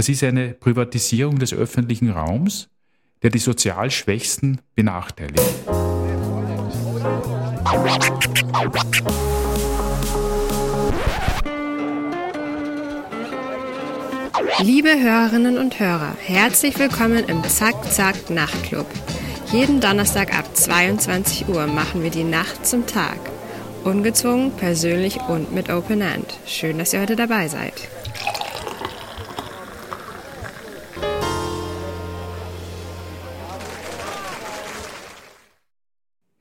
Das 0.00 0.08
ist 0.08 0.24
eine 0.24 0.54
Privatisierung 0.54 1.38
des 1.38 1.52
öffentlichen 1.52 2.08
Raums, 2.08 2.70
der 3.22 3.28
die 3.28 3.38
sozial 3.38 3.90
Schwächsten 3.90 4.62
benachteiligt. 4.74 5.44
Liebe 14.62 14.88
Hörerinnen 14.88 15.58
und 15.58 15.78
Hörer, 15.78 16.16
herzlich 16.24 16.78
willkommen 16.78 17.26
im 17.26 17.44
Zack 17.44 17.92
Zack 17.92 18.30
Nachtclub. 18.30 18.86
Jeden 19.52 19.82
Donnerstag 19.82 20.32
ab 20.34 20.56
22 20.56 21.46
Uhr 21.46 21.66
machen 21.66 22.02
wir 22.02 22.10
die 22.10 22.24
Nacht 22.24 22.64
zum 22.64 22.86
Tag. 22.86 23.18
Ungezwungen, 23.84 24.52
persönlich 24.52 25.18
und 25.28 25.52
mit 25.52 25.68
Open 25.68 26.00
End. 26.00 26.38
Schön, 26.46 26.78
dass 26.78 26.94
ihr 26.94 27.02
heute 27.02 27.16
dabei 27.16 27.48
seid. 27.48 27.74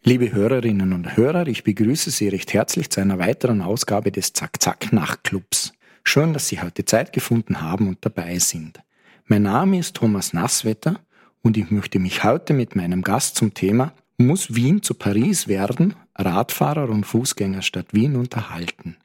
Liebe 0.09 0.31
Hörerinnen 0.33 0.91
und 0.93 1.17
Hörer, 1.17 1.45
ich 1.45 1.63
begrüße 1.63 2.09
Sie 2.09 2.29
recht 2.29 2.51
herzlich 2.51 2.89
zu 2.89 2.99
einer 2.99 3.19
weiteren 3.19 3.61
Ausgabe 3.61 4.11
des 4.11 4.33
Zack 4.33 4.59
Zack 4.59 4.91
Nachtclubs. 4.91 5.71
Schön, 6.03 6.33
dass 6.33 6.47
Sie 6.47 6.59
heute 6.59 6.83
Zeit 6.83 7.13
gefunden 7.13 7.61
haben 7.61 7.87
und 7.87 7.99
dabei 8.01 8.39
sind. 8.39 8.79
Mein 9.25 9.43
Name 9.43 9.77
ist 9.77 9.97
Thomas 9.97 10.33
Nasswetter 10.33 10.99
und 11.43 11.57
ich 11.57 11.69
möchte 11.69 11.99
mich 11.99 12.23
heute 12.23 12.55
mit 12.55 12.75
meinem 12.75 13.03
Gast 13.03 13.35
zum 13.35 13.53
Thema 13.53 13.93
Muss 14.17 14.55
Wien 14.55 14.81
zu 14.81 14.95
Paris 14.95 15.47
werden? 15.47 15.93
Radfahrer 16.15 16.89
und 16.89 17.05
Fußgängerstadt 17.05 17.93
Wien 17.93 18.15
unterhalten. 18.15 18.97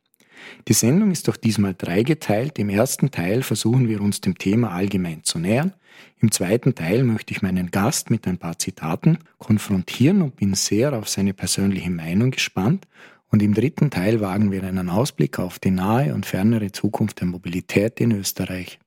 Die 0.68 0.72
Sendung 0.72 1.10
ist 1.10 1.28
doch 1.28 1.36
diesmal 1.36 1.74
dreigeteilt. 1.74 2.58
Im 2.58 2.68
ersten 2.68 3.10
Teil 3.10 3.42
versuchen 3.42 3.88
wir 3.88 4.00
uns 4.00 4.20
dem 4.20 4.38
Thema 4.38 4.72
allgemein 4.72 5.24
zu 5.24 5.38
nähern. 5.38 5.72
Im 6.20 6.32
zweiten 6.32 6.74
Teil 6.74 7.04
möchte 7.04 7.32
ich 7.32 7.42
meinen 7.42 7.70
Gast 7.70 8.10
mit 8.10 8.26
ein 8.26 8.38
paar 8.38 8.58
Zitaten 8.58 9.18
konfrontieren 9.38 10.22
und 10.22 10.36
bin 10.36 10.54
sehr 10.54 10.92
auf 10.92 11.08
seine 11.08 11.34
persönliche 11.34 11.90
Meinung 11.90 12.30
gespannt. 12.30 12.86
Und 13.30 13.42
im 13.42 13.54
dritten 13.54 13.90
Teil 13.90 14.20
wagen 14.20 14.52
wir 14.52 14.62
einen 14.64 14.88
Ausblick 14.88 15.38
auf 15.38 15.58
die 15.58 15.70
nahe 15.70 16.14
und 16.14 16.24
fernere 16.24 16.72
Zukunft 16.72 17.20
der 17.20 17.26
Mobilität 17.26 18.00
in 18.00 18.12
Österreich. 18.12 18.78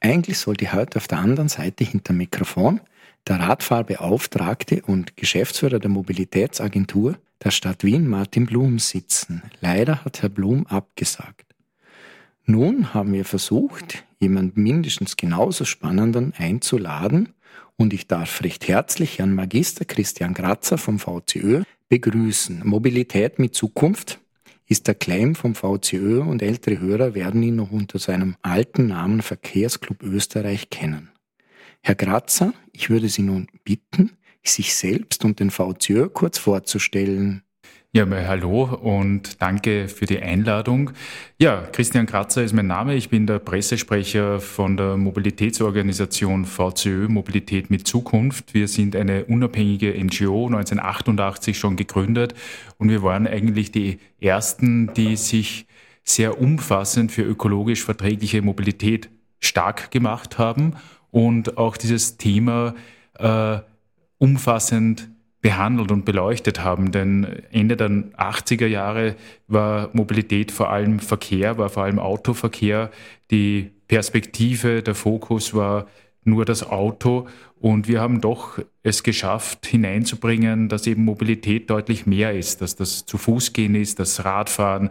Eigentlich 0.00 0.38
sollte 0.38 0.72
heute 0.72 0.98
auf 0.98 1.08
der 1.08 1.18
anderen 1.18 1.48
Seite 1.48 1.84
hinter 1.84 2.12
Mikrofon 2.12 2.80
der 3.28 3.38
Radfahrbeauftragte 3.38 4.82
und 4.82 5.16
Geschäftsführer 5.16 5.78
der 5.78 5.90
Mobilitätsagentur 5.90 7.16
der 7.44 7.50
Stadt 7.50 7.84
Wien, 7.84 8.08
Martin 8.08 8.46
Blum, 8.46 8.78
sitzen. 8.78 9.42
Leider 9.60 10.04
hat 10.04 10.22
Herr 10.22 10.28
Blum 10.28 10.66
abgesagt. 10.66 11.54
Nun 12.44 12.94
haben 12.94 13.12
wir 13.12 13.24
versucht, 13.24 14.04
jemand 14.18 14.56
mindestens 14.56 15.16
genauso 15.16 15.64
Spannenden 15.64 16.32
einzuladen 16.36 17.30
und 17.76 17.92
ich 17.92 18.06
darf 18.06 18.42
recht 18.42 18.68
herzlich 18.68 19.18
Herrn 19.18 19.34
Magister 19.34 19.84
Christian 19.84 20.34
Grazer 20.34 20.78
vom 20.78 20.98
VCÖ 20.98 21.62
begrüßen. 21.88 22.62
Mobilität 22.64 23.38
mit 23.38 23.54
Zukunft 23.54 24.20
ist 24.66 24.86
der 24.86 24.94
Claim 24.94 25.34
vom 25.34 25.54
VCÖ 25.54 26.20
und 26.20 26.42
ältere 26.42 26.78
Hörer 26.78 27.14
werden 27.14 27.42
ihn 27.42 27.56
noch 27.56 27.70
unter 27.70 27.98
seinem 27.98 28.36
alten 28.42 28.88
Namen 28.88 29.22
Verkehrsclub 29.22 30.02
Österreich 30.02 30.70
kennen. 30.70 31.10
Herr 31.82 31.94
Grazer, 31.94 32.54
ich 32.72 32.90
würde 32.90 33.08
Sie 33.08 33.22
nun 33.22 33.48
bitten, 33.64 34.12
sich 34.44 34.74
selbst 34.74 35.24
und 35.24 35.40
den 35.40 35.50
VCÖ 35.50 36.08
kurz 36.08 36.38
vorzustellen. 36.38 37.42
Ja, 37.94 38.06
mal 38.06 38.26
hallo 38.26 38.64
und 38.64 39.42
danke 39.42 39.86
für 39.86 40.06
die 40.06 40.18
Einladung. 40.18 40.92
Ja, 41.38 41.60
Christian 41.72 42.06
Kratzer 42.06 42.42
ist 42.42 42.54
mein 42.54 42.66
Name. 42.66 42.94
Ich 42.94 43.10
bin 43.10 43.26
der 43.26 43.38
Pressesprecher 43.38 44.40
von 44.40 44.78
der 44.78 44.96
Mobilitätsorganisation 44.96 46.46
VCÖ 46.46 47.08
Mobilität 47.08 47.68
mit 47.68 47.86
Zukunft. 47.86 48.54
Wir 48.54 48.66
sind 48.66 48.96
eine 48.96 49.26
unabhängige 49.26 49.92
NGO, 49.92 50.46
1988 50.46 51.58
schon 51.58 51.76
gegründet 51.76 52.32
und 52.78 52.88
wir 52.88 53.02
waren 53.02 53.26
eigentlich 53.26 53.72
die 53.72 53.98
ersten, 54.22 54.94
die 54.94 55.16
sich 55.16 55.66
sehr 56.02 56.40
umfassend 56.40 57.12
für 57.12 57.24
ökologisch 57.24 57.84
verträgliche 57.84 58.40
Mobilität 58.40 59.10
stark 59.38 59.90
gemacht 59.90 60.38
haben 60.38 60.76
und 61.10 61.58
auch 61.58 61.76
dieses 61.76 62.16
Thema 62.16 62.74
äh, 63.18 63.58
umfassend 64.22 65.08
behandelt 65.40 65.90
und 65.90 66.04
beleuchtet 66.04 66.62
haben. 66.62 66.92
Denn 66.92 67.24
Ende 67.50 67.76
der 67.76 67.88
80er 67.88 68.66
Jahre 68.66 69.16
war 69.48 69.90
Mobilität 69.94 70.52
vor 70.52 70.70
allem 70.70 71.00
Verkehr, 71.00 71.58
war 71.58 71.68
vor 71.68 71.82
allem 71.82 71.98
Autoverkehr. 71.98 72.92
Die 73.32 73.72
Perspektive, 73.88 74.84
der 74.84 74.94
Fokus 74.94 75.54
war 75.54 75.86
nur 76.22 76.44
das 76.44 76.62
Auto. 76.62 77.26
Und 77.58 77.88
wir 77.88 78.00
haben 78.00 78.20
doch 78.20 78.60
es 78.84 79.02
geschafft, 79.02 79.66
hineinzubringen, 79.66 80.68
dass 80.68 80.86
eben 80.86 81.04
Mobilität 81.04 81.68
deutlich 81.68 82.06
mehr 82.06 82.32
ist, 82.32 82.60
dass 82.60 82.76
das 82.76 83.04
zu 83.04 83.18
Fuß 83.18 83.52
gehen 83.52 83.74
ist, 83.74 83.98
das 83.98 84.24
Radfahren, 84.24 84.90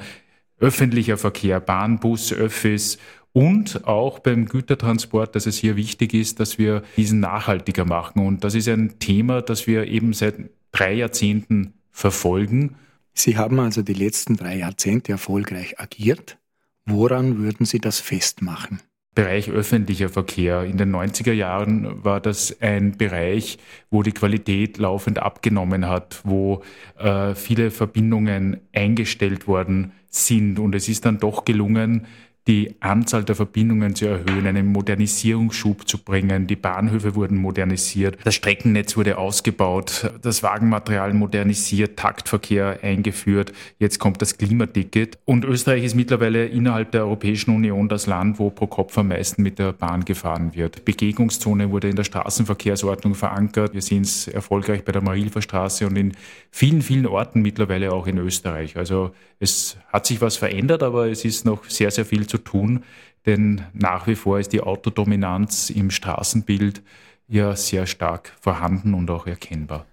öffentlicher 0.60 1.18
Verkehr, 1.18 1.62
Bahn, 1.62 2.00
Bus, 2.00 2.34
Öffis 2.34 2.98
und 3.34 3.88
auch 3.88 4.20
beim 4.20 4.46
Gütertransport, 4.46 5.36
dass 5.36 5.46
es 5.46 5.58
hier 5.58 5.76
wichtig 5.76 6.14
ist, 6.14 6.40
dass 6.40 6.58
wir 6.58 6.84
diesen 6.98 7.20
nachhaltiger 7.20 7.86
machen. 7.86 8.26
Und 8.26 8.44
das 8.44 8.56
ist 8.56 8.68
ein 8.68 9.00
Thema, 9.00 9.42
das 9.42 9.68
wir 9.68 9.88
eben 9.88 10.14
seit 10.14 10.36
drei 10.72 10.94
Jahrzehnten 10.94 11.74
verfolgen. 11.92 12.76
Sie 13.14 13.38
haben 13.38 13.60
also 13.60 13.82
die 13.82 13.94
letzten 13.94 14.36
drei 14.36 14.58
Jahrzehnte 14.58 15.14
erfolgreich 15.14 15.80
agiert. 15.80 16.38
Woran 16.86 17.38
würden 17.38 17.66
Sie 17.66 17.80
das 17.80 18.00
festmachen? 18.00 18.80
Bereich 19.14 19.50
öffentlicher 19.50 20.08
Verkehr. 20.08 20.64
In 20.64 20.78
den 20.78 20.96
90er 20.96 21.34
Jahren 21.34 22.04
war 22.04 22.22
das 22.22 22.62
ein 22.62 22.98
Bereich, 22.98 23.58
wo 23.90 24.04
die 24.04 24.14
Qualität 24.14 24.78
laufend 24.78 25.20
abgenommen 25.20 25.88
hat, 25.88 26.22
wo 26.24 26.64
äh, 26.98 27.36
viele 27.36 27.72
Verbindungen 27.72 28.62
eingestellt 28.74 29.48
worden 29.48 29.92
sind. 30.10 30.60
Und 30.60 30.76
es 30.76 30.88
ist 30.88 31.06
dann 31.06 31.20
doch 31.20 31.44
gelungen, 31.44 32.08
die 32.48 32.76
Anzahl 32.80 33.24
der 33.24 33.36
Verbindungen 33.36 33.94
zu 33.94 34.08
erhöhen, 34.08 34.48
einen 34.48 34.68
Modernisierungsschub 34.68 35.88
zu 35.88 36.00
bringen. 36.00 36.48
Die 36.48 36.56
Bahnhöfe 36.56 37.14
wurden 37.14 37.38
modernisiert, 37.38 38.18
das 38.24 38.34
Streckennetz 38.36 38.98
wurde 38.98 39.18
ausgebaut, 39.18 40.12
das 40.22 40.42
Wagenmaterial 40.42 41.14
modernisiert, 41.14 41.98
Taktverkehr 41.98 42.80
eingeführt. 42.82 43.54
Jetzt 43.78 44.00
kommt 44.00 44.22
das 44.22 44.38
Klimaticket. 44.38 45.20
Und 45.26 45.46
Österreich 45.46 45.84
ist 45.84 45.96
mittlerweile 45.96 46.46
innerhalb 46.48 46.92
der 46.92 47.02
Europäischen 47.02 47.56
Union 47.56 47.88
das 47.90 48.08
Land, 48.08 48.40
wo 48.40 48.50
pro 48.50 48.66
Kopf 48.66 48.98
am 48.98 49.10
meisten 49.10 49.44
mit 49.44 49.60
der 49.60 49.74
Bahn 49.74 50.04
gefahren 50.04 50.56
wird. 50.56 50.84
Begegnungszone 50.84 51.70
wurde 51.70 51.90
in 51.90 51.96
der 51.96 52.04
Straßenverkehrsordnung 52.06 53.14
verankert. 53.14 53.74
Wir 53.74 53.82
sind 53.84 54.06
es 54.06 54.28
erfolgreich 54.28 54.84
bei 54.84 54.92
der 54.92 55.04
Marilfer 55.04 55.44
Straße 55.44 55.86
und 55.86 55.96
in 55.96 56.14
vielen, 56.50 56.82
vielen 56.82 57.06
Orten 57.06 57.42
mittlerweile 57.42 57.92
auch 57.92 58.08
in 58.08 58.18
Österreich. 58.18 58.78
Also 58.78 59.12
es 59.40 59.78
hat 59.92 60.06
sich 60.06 60.22
was 60.22 60.38
verändert, 60.38 60.84
aber 60.84 61.08
es 61.08 61.26
ist 61.26 61.46
noch 61.46 61.66
sehr, 61.66 61.92
sehr 61.92 62.06
viel 62.06 62.28
zu 62.32 62.38
tun, 62.38 62.84
denn 63.26 63.62
nach 63.74 64.08
wie 64.08 64.16
vor 64.16 64.40
ist 64.40 64.54
die 64.54 64.62
Autodominanz 64.62 65.70
im 65.70 65.92
Straßenbild 65.92 66.82
ja 67.28 67.56
sehr 67.56 67.86
stark 67.86 68.32
vorhanden 68.40 68.94
und 68.94 69.12
auch 69.12 69.28
erkennbar. 69.28 69.86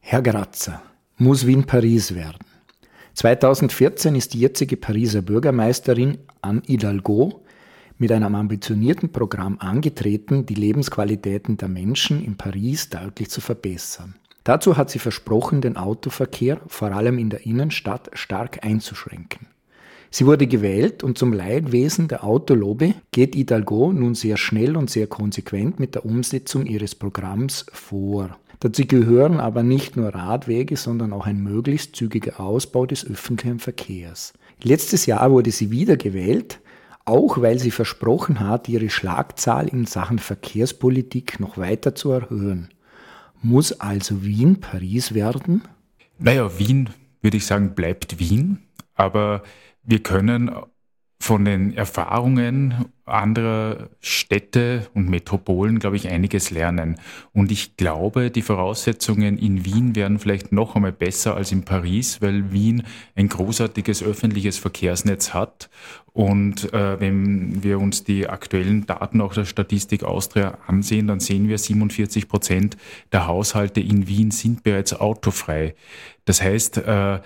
Herr 0.00 0.22
Grazer, 0.22 0.80
muss 1.18 1.46
Wien 1.46 1.64
Paris 1.64 2.14
werden? 2.14 2.46
2014 3.14 4.14
ist 4.14 4.32
die 4.32 4.40
jetzige 4.40 4.76
Pariser 4.76 5.22
Bürgermeisterin 5.22 6.18
Anne 6.40 6.62
Hidalgo 6.64 7.44
mit 7.98 8.12
einem 8.12 8.36
ambitionierten 8.36 9.10
Programm 9.10 9.58
angetreten, 9.58 10.46
die 10.46 10.54
Lebensqualitäten 10.54 11.56
der 11.56 11.68
Menschen 11.68 12.24
in 12.24 12.36
Paris 12.36 12.88
deutlich 12.88 13.28
zu 13.28 13.40
verbessern. 13.40 14.14
Dazu 14.44 14.76
hat 14.76 14.88
sie 14.88 15.00
versprochen, 15.00 15.60
den 15.60 15.76
Autoverkehr 15.76 16.60
vor 16.68 16.92
allem 16.92 17.18
in 17.18 17.28
der 17.28 17.44
Innenstadt 17.44 18.08
stark 18.14 18.64
einzuschränken. 18.64 19.48
Sie 20.10 20.26
wurde 20.26 20.46
gewählt 20.46 21.02
und 21.02 21.18
zum 21.18 21.32
Leidwesen 21.32 22.08
der 22.08 22.24
Autolobby 22.24 22.94
geht 23.12 23.34
Hidalgo 23.34 23.92
nun 23.92 24.14
sehr 24.14 24.36
schnell 24.36 24.76
und 24.76 24.88
sehr 24.88 25.06
konsequent 25.06 25.78
mit 25.78 25.94
der 25.94 26.04
Umsetzung 26.06 26.66
ihres 26.66 26.94
Programms 26.94 27.66
vor. 27.72 28.38
Dazu 28.60 28.84
gehören 28.86 29.38
aber 29.38 29.62
nicht 29.62 29.96
nur 29.96 30.08
Radwege, 30.08 30.76
sondern 30.76 31.12
auch 31.12 31.26
ein 31.26 31.42
möglichst 31.42 31.94
zügiger 31.94 32.40
Ausbau 32.40 32.86
des 32.86 33.08
öffentlichen 33.08 33.60
Verkehrs. 33.60 34.32
Letztes 34.62 35.06
Jahr 35.06 35.30
wurde 35.30 35.52
sie 35.52 35.70
wiedergewählt, 35.70 36.58
auch 37.04 37.40
weil 37.40 37.58
sie 37.58 37.70
versprochen 37.70 38.40
hat, 38.40 38.68
ihre 38.68 38.90
Schlagzahl 38.90 39.68
in 39.68 39.86
Sachen 39.86 40.18
Verkehrspolitik 40.18 41.38
noch 41.38 41.56
weiter 41.56 41.94
zu 41.94 42.10
erhöhen. 42.10 42.68
Muss 43.40 43.72
also 43.80 44.24
Wien 44.24 44.60
Paris 44.60 45.14
werden? 45.14 45.62
Naja, 46.18 46.58
Wien, 46.58 46.90
würde 47.22 47.36
ich 47.36 47.46
sagen, 47.46 47.74
bleibt 47.76 48.18
Wien, 48.18 48.58
aber 48.96 49.44
wir 49.88 50.02
können 50.02 50.50
von 51.20 51.44
den 51.44 51.74
Erfahrungen 51.74 52.92
anderer 53.04 53.88
Städte 54.00 54.86
und 54.94 55.08
Metropolen, 55.08 55.78
glaube 55.78 55.96
ich, 55.96 56.08
einiges 56.08 56.50
lernen. 56.50 56.96
Und 57.32 57.50
ich 57.50 57.76
glaube, 57.76 58.30
die 58.30 58.42
Voraussetzungen 58.42 59.38
in 59.38 59.64
Wien 59.64 59.96
wären 59.96 60.18
vielleicht 60.18 60.52
noch 60.52 60.76
einmal 60.76 60.92
besser 60.92 61.34
als 61.34 61.50
in 61.50 61.64
Paris, 61.64 62.22
weil 62.22 62.52
Wien 62.52 62.84
ein 63.16 63.28
großartiges 63.28 64.02
öffentliches 64.02 64.58
Verkehrsnetz 64.58 65.34
hat. 65.34 65.70
Und 66.12 66.72
äh, 66.72 67.00
wenn 67.00 67.62
wir 67.62 67.80
uns 67.80 68.04
die 68.04 68.28
aktuellen 68.28 68.86
Daten 68.86 69.20
auch 69.20 69.34
der 69.34 69.44
Statistik 69.44 70.04
Austria 70.04 70.58
ansehen, 70.66 71.08
dann 71.08 71.20
sehen 71.20 71.48
wir, 71.48 71.58
47 71.58 72.28
Prozent 72.28 72.76
der 73.12 73.26
Haushalte 73.26 73.80
in 73.80 74.06
Wien 74.06 74.30
sind 74.30 74.62
bereits 74.62 74.92
autofrei. 74.92 75.74
Das 76.26 76.42
heißt, 76.42 76.78
äh, 76.78 77.20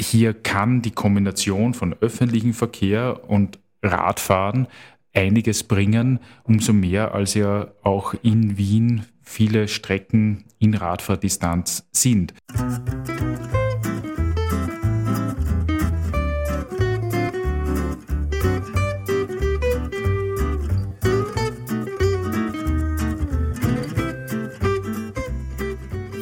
hier 0.00 0.32
kann 0.34 0.82
die 0.82 0.92
Kombination 0.92 1.74
von 1.74 1.94
öffentlichem 2.00 2.54
Verkehr 2.54 3.28
und 3.28 3.58
Radfahren 3.82 4.68
einiges 5.14 5.64
bringen, 5.64 6.20
umso 6.44 6.72
mehr 6.72 7.14
als 7.14 7.34
ja 7.34 7.68
auch 7.82 8.14
in 8.22 8.56
Wien 8.56 9.06
viele 9.22 9.68
Strecken 9.68 10.44
in 10.58 10.74
Radfahrdistanz 10.74 11.86
sind. 11.92 12.34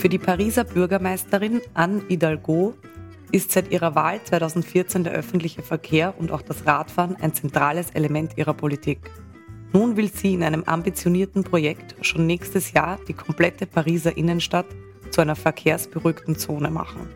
Für 0.01 0.09
die 0.09 0.19
Pariser 0.19 0.65
Bürgermeisterin 0.65 1.61
Anne 1.75 2.03
Hidalgo 2.09 2.75
ist 3.33 3.53
seit 3.53 3.71
ihrer 3.71 3.95
Wahl 3.95 4.23
2014 4.23 5.05
der 5.05 5.13
öffentliche 5.13 5.63
Verkehr 5.63 6.15
und 6.19 6.31
auch 6.31 6.43
das 6.43 6.67
Radfahren 6.67 7.17
ein 7.17 7.35
zentrales 7.35 7.91
Element 7.91 8.37
ihrer 8.37 8.55
Politik. 8.55 9.11
Nun 9.73 9.97
will 9.97 10.11
sie 10.11 10.35
in 10.35 10.43
einem 10.43 10.65
ambitionierten 10.65 11.45
Projekt 11.45 11.97
schon 12.01 12.27
nächstes 12.27 12.73
Jahr 12.73 12.99
die 13.09 13.13
komplette 13.13 13.67
Pariser 13.67 14.17
Innenstadt 14.17 14.67
zu 15.11 15.21
einer 15.21 15.37
verkehrsberuhigten 15.37 16.37
Zone 16.37 16.71
machen. 16.71 17.09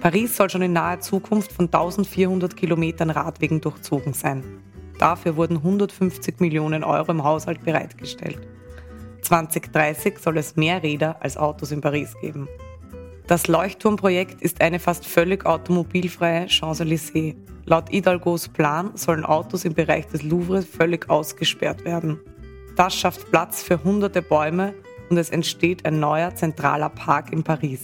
Paris 0.00 0.36
soll 0.36 0.50
schon 0.50 0.62
in 0.62 0.74
naher 0.74 1.00
Zukunft 1.00 1.50
von 1.50 1.66
1400 1.66 2.56
Kilometern 2.56 3.10
Radwegen 3.10 3.60
durchzogen 3.60 4.12
sein. 4.12 4.44
Dafür 4.98 5.36
wurden 5.36 5.56
150 5.56 6.40
Millionen 6.40 6.84
Euro 6.84 7.10
im 7.10 7.24
Haushalt 7.24 7.64
bereitgestellt. 7.64 8.46
2030 9.22 10.18
soll 10.18 10.36
es 10.36 10.56
mehr 10.56 10.82
Räder 10.82 11.16
als 11.20 11.36
Autos 11.36 11.72
in 11.72 11.80
Paris 11.80 12.14
geben. 12.20 12.48
Das 13.26 13.46
Leuchtturmprojekt 13.46 14.42
ist 14.42 14.60
eine 14.60 14.78
fast 14.78 15.06
völlig 15.06 15.46
automobilfreie 15.46 16.46
Champs-Élysées. 16.46 17.34
Laut 17.64 17.88
Hidalgos 17.88 18.50
Plan 18.50 18.90
sollen 18.96 19.24
Autos 19.24 19.64
im 19.64 19.72
Bereich 19.72 20.06
des 20.08 20.22
Louvre 20.22 20.60
völlig 20.60 21.08
ausgesperrt 21.08 21.86
werden. 21.86 22.20
Das 22.76 22.94
schafft 22.94 23.30
Platz 23.30 23.62
für 23.62 23.82
hunderte 23.82 24.20
Bäume 24.20 24.74
und 25.08 25.16
es 25.16 25.30
entsteht 25.30 25.86
ein 25.86 26.00
neuer 26.00 26.34
zentraler 26.34 26.90
Park 26.90 27.32
in 27.32 27.42
Paris. 27.42 27.80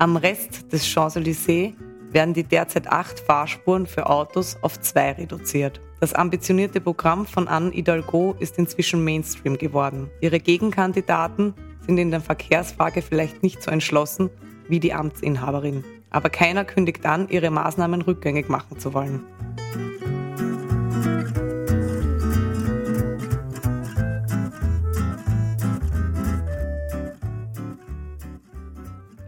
Am 0.00 0.16
Rest 0.16 0.70
des 0.70 0.86
Champs-Élysées 0.86 1.72
werden 2.10 2.34
die 2.34 2.44
derzeit 2.44 2.86
acht 2.86 3.18
Fahrspuren 3.20 3.86
für 3.86 4.10
Autos 4.10 4.58
auf 4.60 4.78
zwei 4.80 5.12
reduziert. 5.12 5.80
Das 6.00 6.12
ambitionierte 6.12 6.82
Programm 6.82 7.24
von 7.24 7.48
Anne 7.48 7.70
Hidalgo 7.70 8.36
ist 8.38 8.58
inzwischen 8.58 9.02
Mainstream 9.02 9.56
geworden. 9.56 10.10
Ihre 10.20 10.40
Gegenkandidaten 10.40 11.54
sind 11.86 11.96
in 11.96 12.10
der 12.10 12.20
Verkehrsfrage 12.20 13.00
vielleicht 13.00 13.42
nicht 13.42 13.62
so 13.62 13.70
entschlossen 13.70 14.28
wie 14.68 14.80
die 14.80 14.92
Amtsinhaberin. 14.92 15.84
Aber 16.10 16.30
keiner 16.30 16.64
kündigt 16.64 17.06
an, 17.06 17.28
ihre 17.28 17.50
Maßnahmen 17.50 18.02
rückgängig 18.02 18.48
machen 18.48 18.78
zu 18.78 18.94
wollen. 18.94 19.20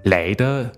Leider 0.05 0.73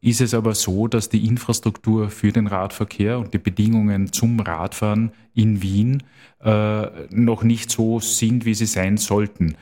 ist 0.00 0.20
es 0.20 0.34
aber 0.34 0.54
so, 0.54 0.88
dass 0.88 1.08
die 1.08 1.26
Infrastruktur 1.26 2.10
für 2.10 2.32
den 2.32 2.46
Radverkehr 2.46 3.18
und 3.18 3.32
die 3.32 3.38
Bedingungen 3.38 4.12
zum 4.12 4.38
Radfahren 4.40 5.12
in 5.32 5.62
Wien 5.62 6.02
äh, 6.42 7.06
noch 7.08 7.42
nicht 7.44 7.70
so 7.70 8.00
sind, 8.00 8.44
wie 8.44 8.54
sie 8.54 8.66
sein 8.66 8.96
sollten. 8.96 9.56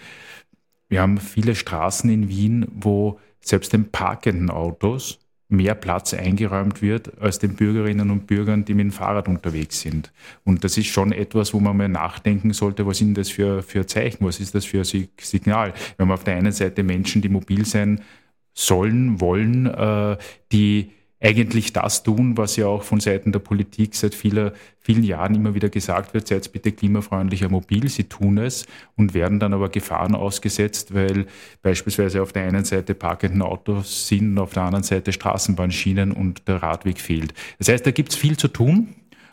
Wir 0.89 1.01
haben 1.01 1.19
viele 1.19 1.55
Straßen 1.55 2.11
in 2.11 2.29
Wien, 2.29 2.67
wo 2.75 3.21
selbst 3.43 3.73
den 3.73 3.91
parkenden 3.91 4.51
Autos 4.51 5.19
mehr 5.53 5.75
Platz 5.75 6.15
eingeräumt 6.15 6.81
wird 6.81 7.21
als 7.21 7.39
den 7.39 7.55
Bürgerinnen 7.55 8.11
und 8.11 8.27
Bürgern, 8.27 8.65
die 8.65 8.75
mit 8.75 8.85
dem 8.85 8.91
Fahrrad 8.93 9.29
unterwegs 9.29 9.81
sind. 9.81 10.11
Und 10.45 10.65
das 10.65 10.79
ist 10.79 10.87
schon 10.87 11.13
etwas, 11.13 11.53
wo 11.53 11.61
man 11.61 11.77
mal 11.77 11.89
nachdenken 11.89 12.53
sollte, 12.55 12.87
was 12.87 12.99
sind 12.99 13.17
das 13.19 13.29
für, 13.29 13.63
für 13.63 13.87
Zeichen, 13.87 14.25
was 14.25 14.41
ist 14.41 14.55
das 14.55 14.65
für 14.65 14.79
ein 14.79 15.09
Signal. 15.21 15.75
Wir 15.97 16.05
haben 16.05 16.11
auf 16.11 16.25
der 16.25 16.37
einen 16.37 16.53
Seite 16.53 16.83
Menschen, 16.83 17.21
die 17.21 17.29
mobil 17.29 17.67
sein 17.67 18.01
sollen, 18.55 19.21
wollen, 19.21 19.67
äh, 19.67 20.17
die 20.51 20.91
eigentlich 21.23 21.73
das 21.73 22.03
tun, 22.03 22.37
was 22.37 22.57
ja 22.57 22.67
auch 22.67 22.83
von 22.83 22.99
Seiten 22.99 23.31
der 23.31 23.39
Politik 23.39 23.95
seit 23.95 24.15
vieler, 24.15 24.53
vielen 24.81 25.05
Jahren 25.05 25.35
immer 25.35 25.55
wieder 25.55 25.69
gesagt 25.69 26.15
wird, 26.15 26.27
seid 26.27 26.53
bitte 26.53 26.73
klimafreundlicher 26.73 27.49
mobil. 27.49 27.89
Sie 27.89 28.05
tun 28.05 28.39
es 28.39 28.67
und 28.97 29.15
werden 29.15 29.39
dann 29.39 29.55
aber 29.55 29.69
Gefahren 29.69 30.17
ausgesetzt, 30.17 30.95
weil 30.95 31.27
beispielsweise 31.63 32.23
auf 32.23 32.33
der 32.33 32.43
einen 32.43 32.65
Seite 32.65 32.95
parkenden 32.95 33.43
Autos 33.43 34.09
sind 34.09 34.37
auf 34.39 34.53
der 34.53 34.65
anderen 34.65 34.83
Seite 34.83 35.13
Straßenbahnschienen 35.13 36.11
und 36.11 36.49
der 36.49 36.63
Radweg 36.63 36.99
fehlt. 36.99 37.35
Das 37.59 37.69
heißt, 37.69 37.87
da 37.87 37.93
gibt 37.93 38.11
es 38.11 38.17
viel 38.17 38.37
zu 38.37 38.49
tun. 38.49 38.89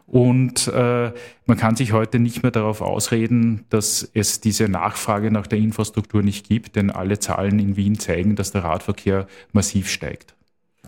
Und 0.05 0.67
äh, 0.69 1.11
man 1.45 1.57
kann 1.57 1.75
sich 1.75 1.93
heute 1.93 2.17
nicht 2.17 2.41
mehr 2.41 2.51
darauf 2.51 2.81
ausreden, 2.81 3.65
dass 3.69 4.09
es 4.15 4.41
diese 4.41 4.67
Nachfrage 4.67 5.29
nach 5.29 5.45
der 5.45 5.59
Infrastruktur 5.59 6.23
nicht 6.23 6.47
gibt, 6.47 6.75
denn 6.75 6.89
alle 6.89 7.19
Zahlen 7.19 7.59
in 7.59 7.75
Wien 7.75 7.99
zeigen, 7.99 8.35
dass 8.35 8.51
der 8.51 8.63
Radverkehr 8.63 9.27
massiv 9.53 9.87
steigt. 9.87 10.33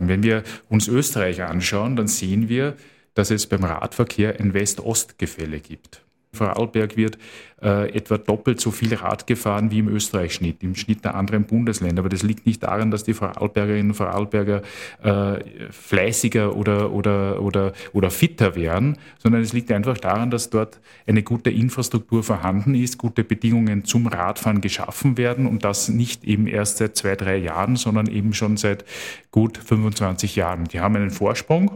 Und 0.02 0.08
wenn 0.08 0.24
wir 0.24 0.42
uns 0.68 0.88
Österreich 0.88 1.44
anschauen, 1.44 1.96
dann 1.96 2.08
sehen 2.08 2.50
wir, 2.50 2.76
dass 3.14 3.30
es 3.30 3.46
beim 3.46 3.64
Radverkehr 3.64 4.40
ein 4.40 4.56
West-Ost-Gefälle 4.56 5.60
gibt. 5.60 6.02
Vorarlberg 6.34 6.96
wird 6.96 7.18
äh, 7.62 7.92
etwa 7.94 8.18
doppelt 8.18 8.62
so 8.62 8.72
viel 8.72 8.94
Rad 8.96 9.28
gefahren 9.28 9.70
wie 9.70 9.80
im 9.80 9.90
Österreich-Schnitt, 9.90 10.64
im 10.64 10.76
Schnitt 10.76 11.04
der 11.04 11.16
anderen 11.16 11.44
Bundesländer. 11.44 12.00
Aber 12.00 12.10
das 12.10 12.24
liegt 12.24 12.46
nicht 12.46 12.64
daran, 12.64 12.90
dass 12.90 13.04
die 13.04 13.14
Vorarlbergerinnen 13.14 13.92
und 13.92 13.96
Vorarlberger 13.96 14.62
äh, 15.04 15.72
fleißiger 15.72 16.56
oder, 16.56 16.92
oder, 16.92 17.42
oder, 17.42 17.74
oder 17.92 18.10
fitter 18.10 18.56
wären, 18.56 18.98
sondern 19.20 19.42
es 19.42 19.52
liegt 19.52 19.72
einfach 19.72 19.98
daran, 19.98 20.32
dass 20.32 20.50
dort 20.50 20.80
eine 21.06 21.22
gute 21.22 21.50
Infrastruktur 21.50 22.24
vorhanden 22.24 22.76
ist, 22.76 22.98
gute 22.98 23.26
Bedingungen 23.26 23.84
zum 23.84 24.08
Radfahren 24.08 24.62
geschaffen 24.62 25.18
werden 25.18 25.48
und 25.48 25.66
das 25.66 25.90
nicht 25.90 26.24
eben 26.24 26.48
erst 26.48 26.78
seit 26.78 26.96
zwei, 26.96 27.18
drei 27.18 27.38
Jahren, 27.38 27.76
sondern 27.76 28.08
eben 28.08 28.34
schon 28.34 28.56
seit 28.56 28.86
gut 29.32 29.58
25 29.58 30.38
Jahren. 30.38 30.64
Die 30.66 30.80
haben 30.80 30.96
einen 30.96 31.12
Vorsprung. 31.12 31.72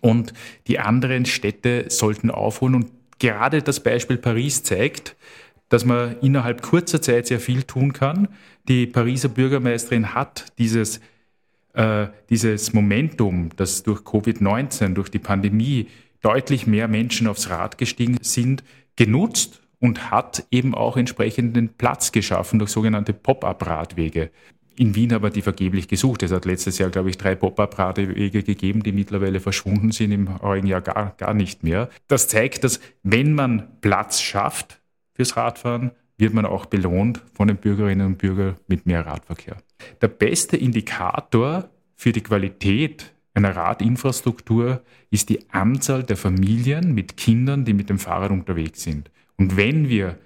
Und 0.00 0.34
die 0.66 0.78
anderen 0.78 1.24
Städte 1.24 1.86
sollten 1.88 2.30
aufholen 2.30 2.74
und 2.74 2.97
gerade 3.18 3.62
das 3.62 3.80
Beispiel 3.80 4.16
Paris 4.16 4.62
zeigt, 4.62 5.16
dass 5.68 5.84
man 5.84 6.18
innerhalb 6.20 6.62
kurzer 6.62 7.02
Zeit 7.02 7.26
sehr 7.26 7.40
viel 7.40 7.62
tun 7.62 7.92
kann. 7.92 8.28
Die 8.68 8.86
Pariser 8.86 9.28
Bürgermeisterin 9.28 10.14
hat 10.14 10.46
dieses, 10.58 11.00
äh, 11.74 12.06
dieses 12.30 12.72
Momentum, 12.72 13.50
das 13.56 13.82
durch 13.82 14.00
Covid-19, 14.00 14.94
durch 14.94 15.10
die 15.10 15.18
Pandemie 15.18 15.88
deutlich 16.22 16.66
mehr 16.66 16.88
Menschen 16.88 17.26
aufs 17.28 17.50
Rad 17.50 17.78
gestiegen 17.78 18.18
sind, 18.22 18.64
genutzt 18.96 19.60
und 19.80 20.10
hat 20.10 20.44
eben 20.50 20.74
auch 20.74 20.96
entsprechenden 20.96 21.68
Platz 21.68 22.12
geschaffen 22.12 22.58
durch 22.58 22.70
sogenannte 22.70 23.12
Pop-up-Radwege. 23.12 24.30
In 24.78 24.94
Wien 24.94 25.12
aber 25.12 25.30
die 25.30 25.42
vergeblich 25.42 25.88
gesucht. 25.88 26.22
Es 26.22 26.30
hat 26.30 26.44
letztes 26.44 26.78
Jahr, 26.78 26.90
glaube 26.90 27.10
ich, 27.10 27.18
drei 27.18 27.34
Pop-up-Radwege 27.34 28.44
gegeben, 28.44 28.84
die 28.84 28.92
mittlerweile 28.92 29.40
verschwunden 29.40 29.90
sind, 29.90 30.12
im 30.12 30.40
heurigen 30.40 30.68
Jahr 30.68 30.80
gar, 30.80 31.14
gar 31.16 31.34
nicht 31.34 31.64
mehr. 31.64 31.88
Das 32.06 32.28
zeigt, 32.28 32.62
dass 32.62 32.78
wenn 33.02 33.34
man 33.34 33.80
Platz 33.80 34.20
schafft 34.20 34.80
fürs 35.14 35.36
Radfahren, 35.36 35.90
wird 36.16 36.32
man 36.32 36.46
auch 36.46 36.66
belohnt 36.66 37.20
von 37.34 37.48
den 37.48 37.56
Bürgerinnen 37.56 38.06
und 38.06 38.18
Bürgern 38.18 38.54
mit 38.68 38.86
mehr 38.86 39.04
Radverkehr. 39.04 39.56
Der 40.00 40.08
beste 40.08 40.56
Indikator 40.56 41.68
für 41.96 42.12
die 42.12 42.22
Qualität 42.22 43.12
einer 43.34 43.56
Radinfrastruktur 43.56 44.82
ist 45.10 45.28
die 45.28 45.50
Anzahl 45.50 46.04
der 46.04 46.16
Familien 46.16 46.94
mit 46.94 47.16
Kindern, 47.16 47.64
die 47.64 47.74
mit 47.74 47.90
dem 47.90 47.98
Fahrrad 47.98 48.30
unterwegs 48.30 48.82
sind. 48.82 49.10
Und 49.36 49.56
wenn 49.56 49.88
wir 49.88 50.18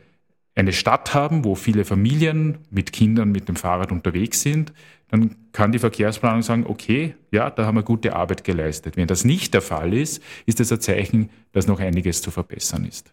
eine 0.55 0.73
Stadt 0.73 1.15
haben, 1.15 1.45
wo 1.45 1.55
viele 1.55 1.85
Familien 1.85 2.59
mit 2.71 2.93
Kindern 2.93 3.33
mit 3.33 3.49
dem 3.49 3.57
Fahrrad 3.57 3.93
unterwegs 3.93 4.43
sind, 4.43 4.73
dann 5.09 5.37
kann 5.53 5.73
die 5.73 5.79
Verkehrsplanung 5.79 6.43
sagen, 6.43 6.65
okay, 6.67 7.15
ja, 7.31 7.51
da 7.51 7.67
haben 7.67 7.77
wir 7.77 7.83
gute 7.83 8.17
Arbeit 8.17 8.45
geleistet. 8.45 8.97
Wenn 8.97 9.07
das 9.07 9.25
nicht 9.25 9.53
der 9.53 9.61
Fall 9.61 9.93
ist, 9.93 10.23
ist 10.47 10.61
das 10.61 10.73
ein 10.73 10.81
Zeichen, 10.81 11.31
dass 11.53 11.67
noch 11.67 11.81
einiges 11.81 12.23
zu 12.23 12.31
verbessern 12.31 12.87
ist. 12.87 13.13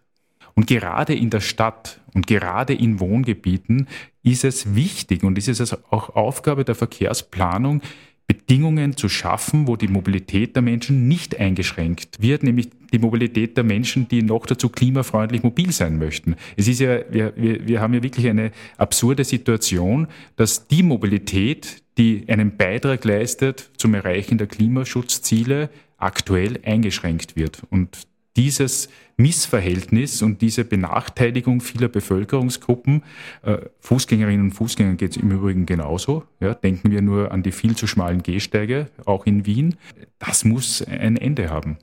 Und 0.56 0.68
gerade 0.68 1.14
in 1.14 1.30
der 1.30 1.42
Stadt 1.42 2.00
und 2.14 2.28
gerade 2.28 2.74
in 2.74 3.00
Wohngebieten 3.00 3.88
ist 4.24 4.44
es 4.44 4.76
wichtig 4.76 5.24
und 5.24 5.38
ist 5.38 5.48
es 5.48 5.74
auch 5.92 6.16
Aufgabe 6.16 6.66
der 6.66 6.76
Verkehrsplanung, 6.76 7.82
Bedingungen 8.30 8.96
zu 8.96 9.10
schaffen, 9.10 9.68
wo 9.68 9.76
die 9.76 9.88
Mobilität 9.88 10.56
der 10.56 10.62
Menschen 10.62 11.08
nicht 11.08 11.40
eingeschränkt 11.40 12.22
wird, 12.22 12.44
nämlich 12.44 12.70
die 12.94 13.00
Mobilität 13.00 13.58
der 13.58 13.64
Menschen, 13.64 14.08
die 14.08 14.22
noch 14.22 14.46
dazu 14.46 14.70
klimafreundlich 14.70 15.42
mobil 15.42 15.72
sein 15.72 15.98
möchten. 15.98 16.36
Es 16.56 16.68
ist 16.68 16.80
ja, 16.80 17.00
wir, 17.10 17.34
wir, 17.36 17.68
wir 17.68 17.82
haben 17.82 17.96
ja 17.96 18.04
wirklich 18.04 18.28
eine 18.28 18.52
absurde 18.78 19.24
Situation, 19.24 20.08
dass 20.36 20.68
die 20.68 20.84
Mobilität, 20.84 21.82
die 21.98 22.24
einen 22.28 22.56
Beitrag 22.56 23.04
leistet 23.04 23.72
zum 23.78 23.96
Erreichen 23.96 24.38
der 24.38 24.46
Klimaschutzziele, 24.46 25.72
aktuell 25.98 26.60
eingeschränkt 26.64 27.36
wird. 27.36 27.64
Und 27.72 28.09
dieses 28.38 28.90
Missverhältnis 29.18 30.22
und 30.22 30.42
diese 30.42 30.64
Benachteiligung 30.64 31.62
vieler 31.62 31.90
Bevölkerungsgruppen, 31.90 33.04
äh, 33.42 33.58
Fußgängerinnen 33.80 34.48
und 34.48 34.52
Fußgängern 34.52 34.98
geht 34.98 35.12
es 35.12 35.18
im 35.18 35.32
Übrigen 35.32 35.66
genauso. 35.66 36.24
Ja, 36.40 36.54
denken 36.54 36.92
wir 36.92 37.02
nur 37.02 37.32
an 37.32 37.44
die 37.44 37.52
viel 37.52 37.76
zu 37.76 37.86
schmalen 37.86 38.24
Gehsteige, 38.24 38.88
auch 39.06 39.26
in 39.26 39.46
Wien. 39.46 39.76
Das 40.20 40.46
muss 40.46 40.82
ein 40.82 41.18
Ende 41.18 41.50
haben. 41.50 41.78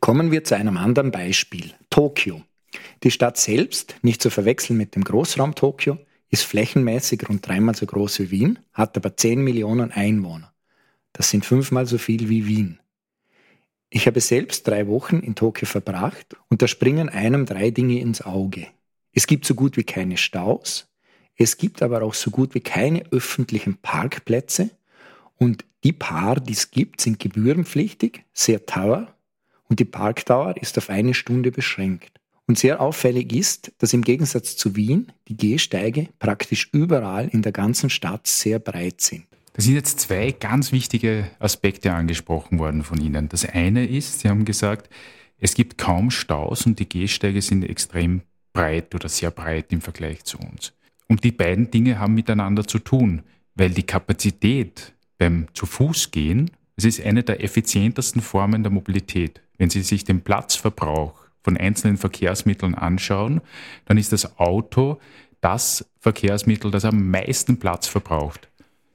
Kommen 0.00 0.30
wir 0.30 0.44
zu 0.44 0.56
einem 0.56 0.76
anderen 0.76 1.10
Beispiel. 1.10 1.72
Tokio. 1.90 2.42
Die 3.02 3.10
Stadt 3.10 3.36
selbst, 3.36 3.96
nicht 4.02 4.22
zu 4.22 4.30
verwechseln 4.30 4.76
mit 4.76 4.94
dem 4.94 5.04
Großraum 5.04 5.54
Tokio, 5.54 5.98
ist 6.30 6.44
flächenmäßig 6.44 7.28
rund 7.28 7.46
dreimal 7.46 7.74
so 7.74 7.86
groß 7.86 8.20
wie 8.20 8.30
Wien, 8.30 8.58
hat 8.72 8.96
aber 8.96 9.16
10 9.16 9.42
Millionen 9.42 9.90
Einwohner. 9.90 10.52
Das 11.12 11.30
sind 11.30 11.44
fünfmal 11.44 11.86
so 11.86 11.98
viel 11.98 12.28
wie 12.28 12.46
Wien. 12.46 12.78
Ich 13.90 14.06
habe 14.06 14.20
selbst 14.20 14.66
drei 14.68 14.86
Wochen 14.86 15.20
in 15.20 15.34
Tokio 15.34 15.66
verbracht 15.66 16.36
und 16.48 16.60
da 16.60 16.68
springen 16.68 17.08
einem 17.08 17.46
drei 17.46 17.70
Dinge 17.70 18.00
ins 18.00 18.20
Auge. 18.20 18.66
Es 19.12 19.26
gibt 19.26 19.46
so 19.46 19.54
gut 19.54 19.76
wie 19.76 19.84
keine 19.84 20.18
Staus, 20.18 20.88
es 21.36 21.56
gibt 21.56 21.82
aber 21.82 22.02
auch 22.02 22.14
so 22.14 22.30
gut 22.30 22.54
wie 22.54 22.60
keine 22.60 23.04
öffentlichen 23.12 23.76
Parkplätze 23.76 24.70
und 25.36 25.64
die 25.84 25.92
paar, 25.92 26.40
die 26.40 26.52
es 26.52 26.70
gibt, 26.70 27.00
sind 27.00 27.20
gebührenpflichtig, 27.20 28.24
sehr 28.32 28.66
teuer 28.66 29.14
und 29.68 29.78
die 29.78 29.84
Parkdauer 29.84 30.56
ist 30.56 30.76
auf 30.76 30.90
eine 30.90 31.14
Stunde 31.14 31.52
beschränkt. 31.52 32.20
Und 32.46 32.58
sehr 32.58 32.80
auffällig 32.80 33.32
ist, 33.32 33.72
dass 33.78 33.92
im 33.92 34.02
Gegensatz 34.02 34.56
zu 34.56 34.74
Wien 34.74 35.12
die 35.28 35.36
Gehsteige 35.36 36.08
praktisch 36.18 36.70
überall 36.72 37.28
in 37.28 37.42
der 37.42 37.52
ganzen 37.52 37.90
Stadt 37.90 38.26
sehr 38.26 38.58
breit 38.58 39.00
sind. 39.02 39.27
Es 39.58 39.64
sind 39.64 39.74
jetzt 39.74 39.98
zwei 39.98 40.30
ganz 40.30 40.70
wichtige 40.70 41.32
Aspekte 41.40 41.92
angesprochen 41.92 42.60
worden 42.60 42.84
von 42.84 43.00
Ihnen. 43.00 43.28
Das 43.28 43.44
eine 43.44 43.86
ist, 43.86 44.20
Sie 44.20 44.28
haben 44.28 44.44
gesagt, 44.44 44.88
es 45.36 45.54
gibt 45.54 45.78
kaum 45.78 46.12
Staus 46.12 46.64
und 46.64 46.78
die 46.78 46.88
Gehsteige 46.88 47.42
sind 47.42 47.64
extrem 47.64 48.22
breit 48.52 48.94
oder 48.94 49.08
sehr 49.08 49.32
breit 49.32 49.72
im 49.72 49.80
Vergleich 49.80 50.22
zu 50.22 50.38
uns. 50.38 50.74
Und 51.08 51.24
die 51.24 51.32
beiden 51.32 51.72
Dinge 51.72 51.98
haben 51.98 52.14
miteinander 52.14 52.68
zu 52.68 52.78
tun, 52.78 53.24
weil 53.56 53.70
die 53.70 53.82
Kapazität 53.82 54.92
beim 55.18 55.48
zu 55.54 55.66
Fuß 55.66 56.12
gehen, 56.12 56.52
es 56.76 56.84
ist 56.84 57.04
eine 57.04 57.24
der 57.24 57.42
effizientesten 57.42 58.22
Formen 58.22 58.62
der 58.62 58.70
Mobilität. 58.70 59.40
Wenn 59.56 59.70
Sie 59.70 59.82
sich 59.82 60.04
den 60.04 60.20
Platzverbrauch 60.20 61.14
von 61.42 61.56
einzelnen 61.56 61.96
Verkehrsmitteln 61.96 62.76
anschauen, 62.76 63.40
dann 63.86 63.98
ist 63.98 64.12
das 64.12 64.38
Auto 64.38 65.00
das 65.40 65.84
Verkehrsmittel, 65.98 66.70
das 66.70 66.84
am 66.84 67.10
meisten 67.10 67.58
Platz 67.58 67.88
verbraucht. 67.88 68.48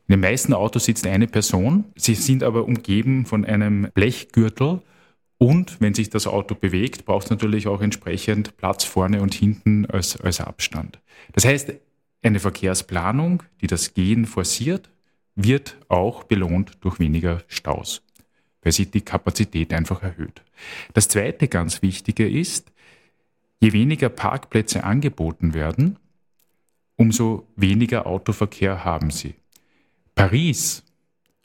In 0.08 0.14
den 0.14 0.20
meisten 0.20 0.54
Autos 0.54 0.86
sitzt 0.86 1.08
eine 1.08 1.28
Person. 1.28 1.86
Sie 1.96 2.16
sind 2.16 2.44
aber 2.44 2.66
umgeben 2.66 3.26
von 3.26 3.46
einem 3.46 3.90
Blechgürtel. 3.94 4.82
Und 5.38 5.80
wenn 5.82 5.94
sich 5.94 6.10
das 6.10 6.28
Auto 6.28 6.56
bewegt, 6.56 7.06
braucht 7.06 7.26
es 7.26 7.30
natürlich 7.30 7.68
auch 7.68 7.82
entsprechend 7.82 8.58
Platz 8.58 8.84
vorne 8.84 9.22
und 9.22 9.34
hinten 9.34 9.86
als, 9.86 10.20
als 10.20 10.40
Abstand. 10.42 11.00
Das 11.34 11.46
heißt, 11.46 11.74
eine 12.22 12.40
Verkehrsplanung, 12.40 13.44
die 13.62 13.68
das 13.68 13.94
Gehen 13.94 14.26
forciert, 14.26 14.90
wird 15.36 15.78
auch 15.90 16.24
belohnt 16.24 16.78
durch 16.82 17.00
weniger 17.00 17.42
Staus, 17.48 18.04
weil 18.62 18.72
sich 18.72 18.92
die 18.92 19.02
Kapazität 19.02 19.74
einfach 19.74 20.04
erhöht. 20.04 20.44
Das 20.94 21.08
zweite 21.08 21.48
ganz 21.48 21.82
Wichtige 21.82 22.30
ist, 22.30 22.72
je 23.60 23.74
weniger 23.74 24.10
Parkplätze 24.10 24.84
angeboten 24.84 25.54
werden, 25.54 25.98
umso 26.96 27.48
weniger 27.56 28.06
Autoverkehr 28.06 28.86
haben 28.86 29.10
sie. 29.10 29.36
Paris 30.16 30.84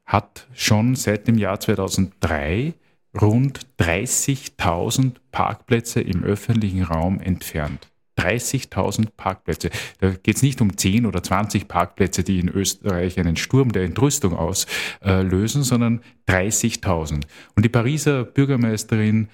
hat 0.05 0.47
schon 0.55 0.95
seit 0.95 1.29
dem 1.29 1.39
Jahr 1.39 1.61
2003 1.61 2.75
rund 3.21 3.61
30.000 3.79 5.13
Parkplätze 5.31 6.01
im 6.01 6.25
öffentlichen 6.25 6.83
Raum 6.83 7.21
entfernt. 7.21 7.89
30.000 8.19 9.09
Parkplätze. 9.17 9.71
Da 10.01 10.11
geht 10.11 10.37
es 10.37 10.43
nicht 10.43 10.61
um 10.61 10.77
10 10.77 11.07
oder 11.07 11.23
20 11.23 11.69
Parkplätze, 11.69 12.25
die 12.25 12.41
in 12.41 12.49
Österreich 12.49 13.19
einen 13.19 13.37
Sturm 13.37 13.73
der 13.73 13.85
Entrüstung 13.85 14.35
auslösen, 14.35 15.63
sondern 15.63 16.01
30.000. 16.29 17.23
Und 17.55 17.65
die 17.65 17.69
Pariser 17.69 18.25
Bürgermeisterin 18.25 19.29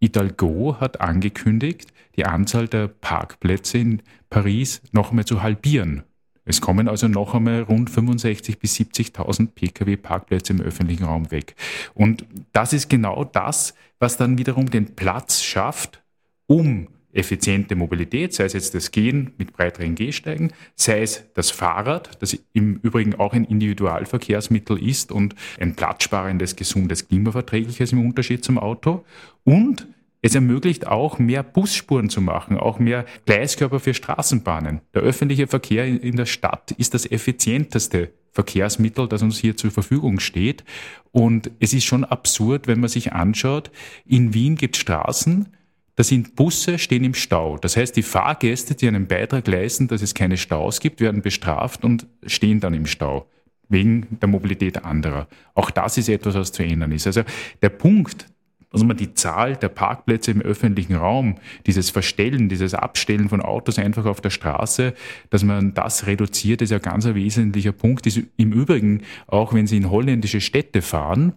Hidalgo 0.00 0.76
hat 0.80 1.00
angekündigt, 1.00 1.92
die 2.16 2.26
Anzahl 2.26 2.68
der 2.68 2.88
Parkplätze 2.88 3.78
in 3.78 4.02
Paris 4.30 4.82
noch 4.92 5.10
einmal 5.10 5.24
zu 5.24 5.42
halbieren 5.42 6.02
es 6.44 6.60
kommen 6.60 6.88
also 6.88 7.08
noch 7.08 7.34
einmal 7.34 7.62
rund 7.62 7.90
65.000 7.90 8.58
bis 8.58 8.76
70.000 8.76 9.48
Pkw-Parkplätze 9.54 10.52
im 10.52 10.60
öffentlichen 10.60 11.04
Raum 11.04 11.30
weg. 11.30 11.54
Und 11.94 12.26
das 12.52 12.72
ist 12.72 12.90
genau 12.90 13.24
das, 13.24 13.74
was 13.98 14.16
dann 14.16 14.38
wiederum 14.38 14.70
den 14.70 14.94
Platz 14.94 15.42
schafft, 15.42 16.02
um 16.46 16.88
effiziente 17.14 17.76
Mobilität, 17.76 18.34
sei 18.34 18.44
es 18.44 18.52
jetzt 18.52 18.74
das 18.74 18.90
Gehen 18.90 19.32
mit 19.38 19.52
breiteren 19.52 19.94
Gehsteigen, 19.94 20.52
sei 20.74 21.02
es 21.02 21.24
das 21.34 21.50
Fahrrad, 21.50 22.10
das 22.20 22.36
im 22.52 22.80
Übrigen 22.82 23.14
auch 23.14 23.32
ein 23.32 23.44
Individualverkehrsmittel 23.44 24.82
ist 24.82 25.12
und 25.12 25.34
ein 25.60 25.76
platzsparendes, 25.76 26.56
gesundes, 26.56 27.08
klimaverträgliches 27.08 27.92
im 27.92 28.04
Unterschied 28.04 28.44
zum 28.44 28.58
Auto 28.58 29.04
und 29.44 29.86
es 30.24 30.34
ermöglicht 30.34 30.86
auch, 30.86 31.18
mehr 31.18 31.42
Busspuren 31.42 32.08
zu 32.08 32.22
machen, 32.22 32.56
auch 32.56 32.78
mehr 32.78 33.04
Gleiskörper 33.26 33.78
für 33.78 33.92
Straßenbahnen. 33.92 34.80
Der 34.94 35.02
öffentliche 35.02 35.46
Verkehr 35.46 35.84
in 35.84 36.16
der 36.16 36.24
Stadt 36.24 36.70
ist 36.70 36.94
das 36.94 37.04
effizienteste 37.04 38.08
Verkehrsmittel, 38.32 39.06
das 39.06 39.20
uns 39.20 39.38
hier 39.38 39.54
zur 39.54 39.70
Verfügung 39.70 40.20
steht. 40.20 40.64
Und 41.12 41.50
es 41.60 41.74
ist 41.74 41.84
schon 41.84 42.04
absurd, 42.04 42.66
wenn 42.66 42.80
man 42.80 42.88
sich 42.88 43.12
anschaut, 43.12 43.70
in 44.06 44.32
Wien 44.32 44.56
gibt 44.56 44.76
es 44.76 44.80
Straßen, 44.80 45.54
da 45.94 46.02
sind 46.02 46.36
Busse, 46.36 46.78
stehen 46.78 47.04
im 47.04 47.12
Stau. 47.12 47.58
Das 47.58 47.76
heißt, 47.76 47.94
die 47.94 48.02
Fahrgäste, 48.02 48.74
die 48.74 48.88
einen 48.88 49.06
Beitrag 49.06 49.46
leisten, 49.46 49.88
dass 49.88 50.00
es 50.00 50.14
keine 50.14 50.38
Staus 50.38 50.80
gibt, 50.80 51.02
werden 51.02 51.20
bestraft 51.20 51.84
und 51.84 52.06
stehen 52.26 52.60
dann 52.60 52.72
im 52.72 52.86
Stau 52.86 53.28
wegen 53.68 54.18
der 54.22 54.28
Mobilität 54.28 54.86
anderer. 54.86 55.28
Auch 55.54 55.70
das 55.70 55.98
ist 55.98 56.08
etwas, 56.08 56.34
was 56.34 56.50
zu 56.50 56.62
ändern 56.62 56.92
ist. 56.92 57.06
Also 57.06 57.24
der 57.60 57.68
Punkt, 57.68 58.26
dass 58.74 58.82
man 58.82 58.96
die 58.96 59.14
Zahl 59.14 59.54
der 59.54 59.68
Parkplätze 59.68 60.32
im 60.32 60.42
öffentlichen 60.42 60.96
Raum, 60.96 61.36
dieses 61.64 61.90
Verstellen, 61.90 62.48
dieses 62.48 62.74
Abstellen 62.74 63.28
von 63.28 63.40
Autos 63.40 63.78
einfach 63.78 64.04
auf 64.04 64.20
der 64.20 64.30
Straße, 64.30 64.94
dass 65.30 65.44
man 65.44 65.74
das 65.74 66.08
reduziert, 66.08 66.60
ist 66.60 66.70
ja 66.70 66.80
ganz 66.80 67.06
ein 67.06 67.14
wesentlicher 67.14 67.70
Punkt. 67.70 68.04
Im 68.36 68.52
Übrigen, 68.52 69.02
auch 69.28 69.54
wenn 69.54 69.68
Sie 69.68 69.76
in 69.76 69.90
holländische 69.90 70.40
Städte 70.40 70.82
fahren, 70.82 71.34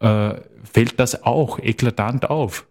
äh, 0.00 0.34
fällt 0.70 1.00
das 1.00 1.22
auch 1.22 1.58
eklatant 1.58 2.28
auf. 2.28 2.66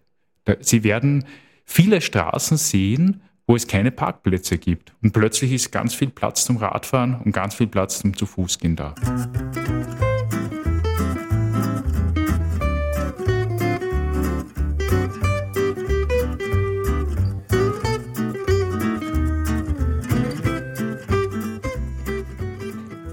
Sie 0.60 0.84
werden 0.84 1.24
viele 1.64 2.00
Straßen 2.00 2.56
sehen, 2.56 3.22
wo 3.48 3.56
es 3.56 3.66
keine 3.66 3.90
Parkplätze 3.90 4.58
gibt. 4.58 4.92
Und 5.02 5.12
plötzlich 5.12 5.52
ist 5.52 5.72
ganz 5.72 5.92
viel 5.92 6.10
Platz 6.10 6.44
zum 6.44 6.58
Radfahren 6.58 7.20
und 7.20 7.32
ganz 7.32 7.56
viel 7.56 7.66
Platz 7.66 7.98
zum 7.98 8.16
zu 8.16 8.26
Fuß 8.26 8.60
gehen 8.60 8.76
da. 8.76 8.94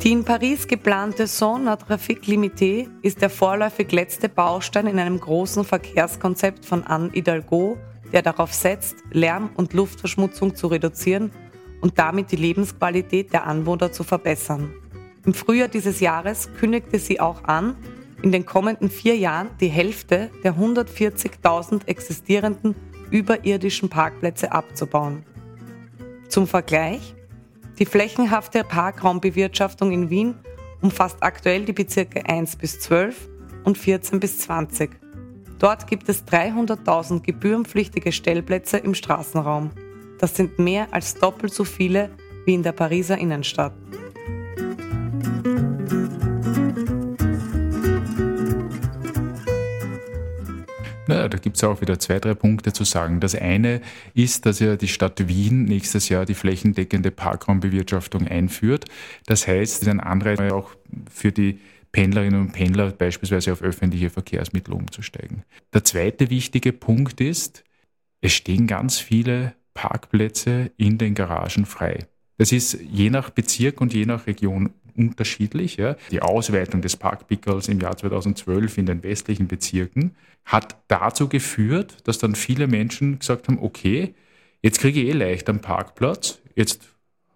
Die 0.03 0.12
in 0.12 0.25
Paris 0.25 0.67
geplante 0.67 1.27
Zone 1.27 1.70
à 1.70 1.77
Trafic 1.77 2.24
Limité 2.25 2.89
ist 3.03 3.22
der 3.22 3.29
vorläufig 3.29 3.91
letzte 3.91 4.29
Baustein 4.29 4.88
in 4.88 4.98
einem 4.98 5.20
großen 5.20 5.63
Verkehrskonzept 5.63 6.65
von 6.65 6.84
Anne 6.84 7.12
Hidalgo, 7.13 7.77
der 8.12 8.24
darauf 8.24 8.51
setzt, 8.51 8.96
Lärm- 9.12 9.51
und 9.58 9.74
Luftverschmutzung 9.74 10.55
zu 10.55 10.65
reduzieren 10.65 11.29
und 11.81 12.00
damit 12.00 12.31
die 12.31 12.36
Lebensqualität 12.36 13.31
der 13.31 13.46
Anwohner 13.46 13.91
zu 13.91 14.03
verbessern. 14.03 14.74
Im 15.24 15.36
Frühjahr 15.36 15.67
dieses 15.67 16.00
Jahres 16.00 16.50
kündigte 16.60 16.98
sie 16.98 17.20
auch 17.20 17.43
an, 17.43 17.75
in 18.24 18.31
den 18.31 18.48
kommenden 18.48 18.89
vier 18.89 19.15
Jahren 19.17 19.50
die 19.60 19.67
Hälfte 19.67 20.31
der 20.43 20.55
140.000 20.55 21.88
existierenden 21.88 22.74
überirdischen 23.12 23.89
Parkplätze 23.89 24.51
abzubauen. 24.51 25.24
Zum 26.27 26.48
Vergleich, 26.48 27.13
die 27.80 27.86
flächenhafte 27.86 28.63
Parkraumbewirtschaftung 28.63 29.92
in 29.92 30.10
Wien 30.10 30.36
umfasst 30.82 31.18
aktuell 31.22 31.66
die 31.66 31.74
Bezirke 31.74 32.28
1 32.28 32.56
bis 32.56 32.80
12 32.80 33.30
und 33.63 33.78
14 33.78 34.20
bis 34.20 34.40
20. 34.40 34.92
Dort 35.60 35.88
gibt 35.88 36.10
es 36.10 36.25
300.000 36.25 37.22
gebührenpflichtige 37.22 38.12
Stellplätze 38.12 38.78
im 38.78 38.96
Straßenraum. 38.96 39.72
Das 40.20 40.36
sind 40.36 40.58
mehr 40.60 40.88
als 40.92 41.16
doppelt 41.16 41.54
so 41.54 41.63
viele 41.63 42.10
wie 42.46 42.56
in 42.56 42.63
der 42.63 42.72
Pariser 42.72 43.18
Innenstadt. 43.18 43.74
Da 51.08 51.27
gibt 51.27 51.58
es 51.58 51.63
auch 51.63 51.81
wieder 51.81 52.00
zwei, 52.00 52.20
drei 52.20 52.34
Punkte 52.34 52.74
zu 52.74 52.84
sagen. 52.84 53.20
Das 53.20 53.36
eine 53.36 53.81
ist, 54.13 54.46
dass 54.46 54.60
ja 54.60 54.75
die 54.75 54.88
Stadt 54.88 55.27
Wien 55.27 55.65
nächstes 55.65 56.10
Jahr 56.10 56.25
die 56.25 56.36
flächendeckende 56.36 57.12
Parkraumbewirtschaftung 57.12 58.27
einführt. 58.27 58.86
Das 59.25 59.48
heißt, 59.48 59.74
es 59.74 59.81
ist 59.81 59.88
ein 59.88 60.00
Anreiz 60.00 60.39
auch 60.51 60.72
für 61.12 61.31
die 61.31 61.60
Pendlerinnen 61.91 62.39
und 62.39 62.51
Pendler 62.53 62.91
beispielsweise 62.91 63.51
auf 63.51 63.62
öffentliche 63.62 64.10
Verkehrsmittel 64.10 64.74
umzusteigen. 64.74 65.43
Der 65.74 65.84
zweite 65.84 66.29
wichtige 66.29 66.72
Punkt 66.72 67.20
ist, 67.20 67.63
es 68.22 68.34
stehen 68.34 68.67
ganz 68.67 69.00
viele 69.00 69.53
Parkplätze 69.74 70.72
in 70.77 70.98
den 70.98 71.15
Garagen 71.15 71.65
frei. 71.65 72.08
Das 72.38 72.51
ist 72.51 72.79
je 72.81 73.10
nach 73.10 73.29
Bezirk 73.29 73.81
und 73.81 73.93
je 73.93 74.05
nach 74.05 74.25
Region 74.25 74.72
unterschiedlich. 74.96 75.78
Ja. 75.78 75.96
Die 76.12 76.22
Ausweitung 76.22 76.82
des 76.82 76.98
Parkpickers 76.98 77.68
im 77.68 77.80
Jahr 77.80 77.98
2012 77.98 78.78
in 78.78 78.86
den 78.86 79.04
westlichen 79.04 79.48
Bezirken 79.48 80.16
hat 80.46 80.78
dazu 80.88 81.28
geführt, 81.30 81.98
dass 82.06 82.18
dann 82.18 82.36
viele 82.36 82.68
Menschen 82.68 83.20
gesagt 83.20 83.48
haben, 83.48 83.60
okay, 83.60 84.16
jetzt 84.62 84.80
kriege 84.80 85.02
ich 85.02 85.10
eh 85.10 85.14
leicht 85.14 85.50
einen 85.50 85.60
Parkplatz, 85.60 86.42
jetzt 86.56 86.88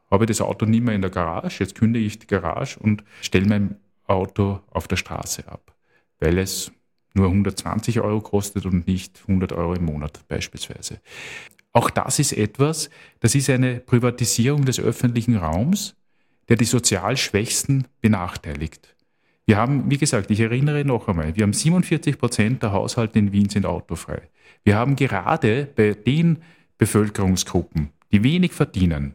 habe 0.09 0.25
ich 0.25 0.29
das 0.29 0.41
Auto 0.41 0.65
nicht 0.65 0.83
mehr 0.83 0.95
in 0.95 1.01
der 1.01 1.11
Garage, 1.11 1.63
jetzt 1.63 1.75
kündige 1.75 2.05
ich 2.05 2.19
die 2.19 2.27
Garage 2.27 2.79
und 2.79 3.03
stelle 3.21 3.47
mein 3.47 3.75
Auto 4.05 4.61
auf 4.69 4.87
der 4.87 4.97
Straße 4.97 5.47
ab, 5.47 5.75
weil 6.19 6.37
es 6.37 6.71
nur 7.13 7.27
120 7.27 8.01
Euro 8.01 8.21
kostet 8.21 8.65
und 8.65 8.87
nicht 8.87 9.21
100 9.27 9.53
Euro 9.53 9.73
im 9.73 9.85
Monat 9.85 10.27
beispielsweise. 10.27 10.99
Auch 11.71 11.89
das 11.89 12.19
ist 12.19 12.33
etwas, 12.33 12.89
das 13.19 13.35
ist 13.35 13.49
eine 13.49 13.79
Privatisierung 13.79 14.65
des 14.65 14.79
öffentlichen 14.79 15.37
Raums, 15.37 15.95
der 16.49 16.57
die 16.57 16.65
sozial 16.65 17.17
Schwächsten 17.17 17.85
benachteiligt. 18.01 18.95
Wir 19.45 19.57
haben, 19.57 19.89
wie 19.89 19.97
gesagt, 19.97 20.31
ich 20.31 20.39
erinnere 20.39 20.83
noch 20.85 21.07
einmal, 21.07 21.35
wir 21.35 21.43
haben 21.43 21.53
47 21.53 22.17
Prozent 22.17 22.63
der 22.63 22.71
Haushalte 22.71 23.19
in 23.19 23.31
Wien 23.31 23.49
sind 23.49 23.65
autofrei. 23.65 24.29
Wir 24.63 24.75
haben 24.75 24.95
gerade 24.95 25.67
bei 25.75 25.93
den 25.93 26.39
Bevölkerungsgruppen, 26.77 27.89
die 28.11 28.23
wenig 28.23 28.53
verdienen, 28.53 29.13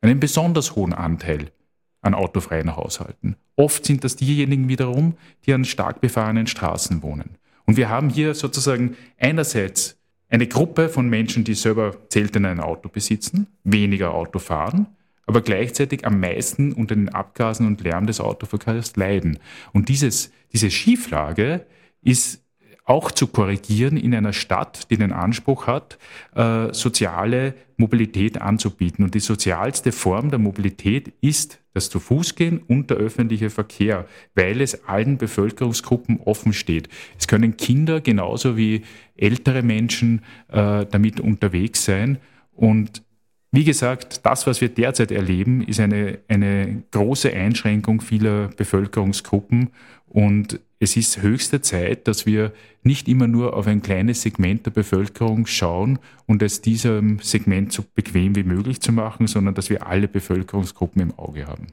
einen 0.00 0.20
besonders 0.20 0.76
hohen 0.76 0.92
Anteil 0.92 1.50
an 2.02 2.14
autofreien 2.14 2.76
Haushalten. 2.76 3.36
Oft 3.56 3.84
sind 3.84 4.04
das 4.04 4.14
diejenigen 4.14 4.68
wiederum, 4.68 5.14
die 5.44 5.52
an 5.52 5.64
stark 5.64 6.00
befahrenen 6.00 6.46
Straßen 6.46 7.02
wohnen. 7.02 7.36
Und 7.66 7.76
wir 7.76 7.88
haben 7.88 8.08
hier 8.08 8.34
sozusagen 8.34 8.96
einerseits 9.18 9.98
eine 10.28 10.46
Gruppe 10.46 10.88
von 10.88 11.08
Menschen, 11.08 11.42
die 11.42 11.54
selber 11.54 11.96
seltener 12.10 12.50
ein 12.50 12.60
Auto 12.60 12.88
besitzen, 12.88 13.48
weniger 13.64 14.14
Auto 14.14 14.38
fahren, 14.38 14.86
aber 15.28 15.42
gleichzeitig 15.42 16.06
am 16.06 16.20
meisten 16.20 16.72
unter 16.72 16.94
den 16.94 17.10
Abgasen 17.10 17.66
und 17.66 17.82
Lärm 17.82 18.06
des 18.06 18.18
Autoverkehrs 18.18 18.96
leiden. 18.96 19.38
Und 19.74 19.90
dieses, 19.90 20.32
diese 20.54 20.70
Schieflage 20.70 21.66
ist 22.02 22.42
auch 22.86 23.10
zu 23.10 23.26
korrigieren 23.26 23.98
in 23.98 24.14
einer 24.14 24.32
Stadt, 24.32 24.90
die 24.90 24.96
den 24.96 25.12
Anspruch 25.12 25.66
hat, 25.66 25.98
äh, 26.34 26.72
soziale 26.72 27.52
Mobilität 27.76 28.40
anzubieten. 28.40 29.04
Und 29.04 29.14
die 29.14 29.20
sozialste 29.20 29.92
Form 29.92 30.30
der 30.30 30.38
Mobilität 30.38 31.12
ist 31.20 31.60
das 31.74 31.90
zu 31.90 32.00
Fuß 32.00 32.34
gehen 32.34 32.62
und 32.66 32.88
der 32.88 32.96
öffentliche 32.96 33.50
Verkehr, 33.50 34.06
weil 34.34 34.62
es 34.62 34.88
allen 34.88 35.18
Bevölkerungsgruppen 35.18 36.20
offen 36.20 36.54
steht. 36.54 36.88
Es 37.18 37.28
können 37.28 37.58
Kinder 37.58 38.00
genauso 38.00 38.56
wie 38.56 38.80
ältere 39.14 39.62
Menschen 39.62 40.22
äh, 40.48 40.86
damit 40.86 41.20
unterwegs 41.20 41.84
sein. 41.84 42.16
Und 42.52 43.02
wie 43.50 43.64
gesagt, 43.64 44.24
das, 44.24 44.46
was 44.46 44.60
wir 44.60 44.68
derzeit 44.68 45.10
erleben, 45.10 45.62
ist 45.62 45.80
eine, 45.80 46.18
eine 46.28 46.82
große 46.90 47.32
Einschränkung 47.32 48.00
vieler 48.00 48.48
Bevölkerungsgruppen 48.48 49.70
und 50.06 50.60
es 50.80 50.96
ist 50.96 51.22
höchste 51.22 51.60
Zeit, 51.60 52.06
dass 52.06 52.24
wir 52.24 52.52
nicht 52.82 53.08
immer 53.08 53.26
nur 53.26 53.54
auf 53.56 53.66
ein 53.66 53.82
kleines 53.82 54.22
Segment 54.22 54.64
der 54.66 54.70
Bevölkerung 54.70 55.46
schauen 55.46 55.98
und 56.26 56.42
es 56.42 56.60
diesem 56.60 57.18
Segment 57.20 57.72
so 57.72 57.84
bequem 57.94 58.36
wie 58.36 58.44
möglich 58.44 58.80
zu 58.80 58.92
machen, 58.92 59.26
sondern 59.26 59.54
dass 59.54 59.70
wir 59.70 59.86
alle 59.86 60.08
Bevölkerungsgruppen 60.08 61.02
im 61.02 61.18
Auge 61.18 61.46
haben. 61.46 61.68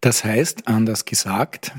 Das 0.00 0.24
heißt, 0.24 0.66
anders 0.66 1.04
gesagt, 1.04 1.72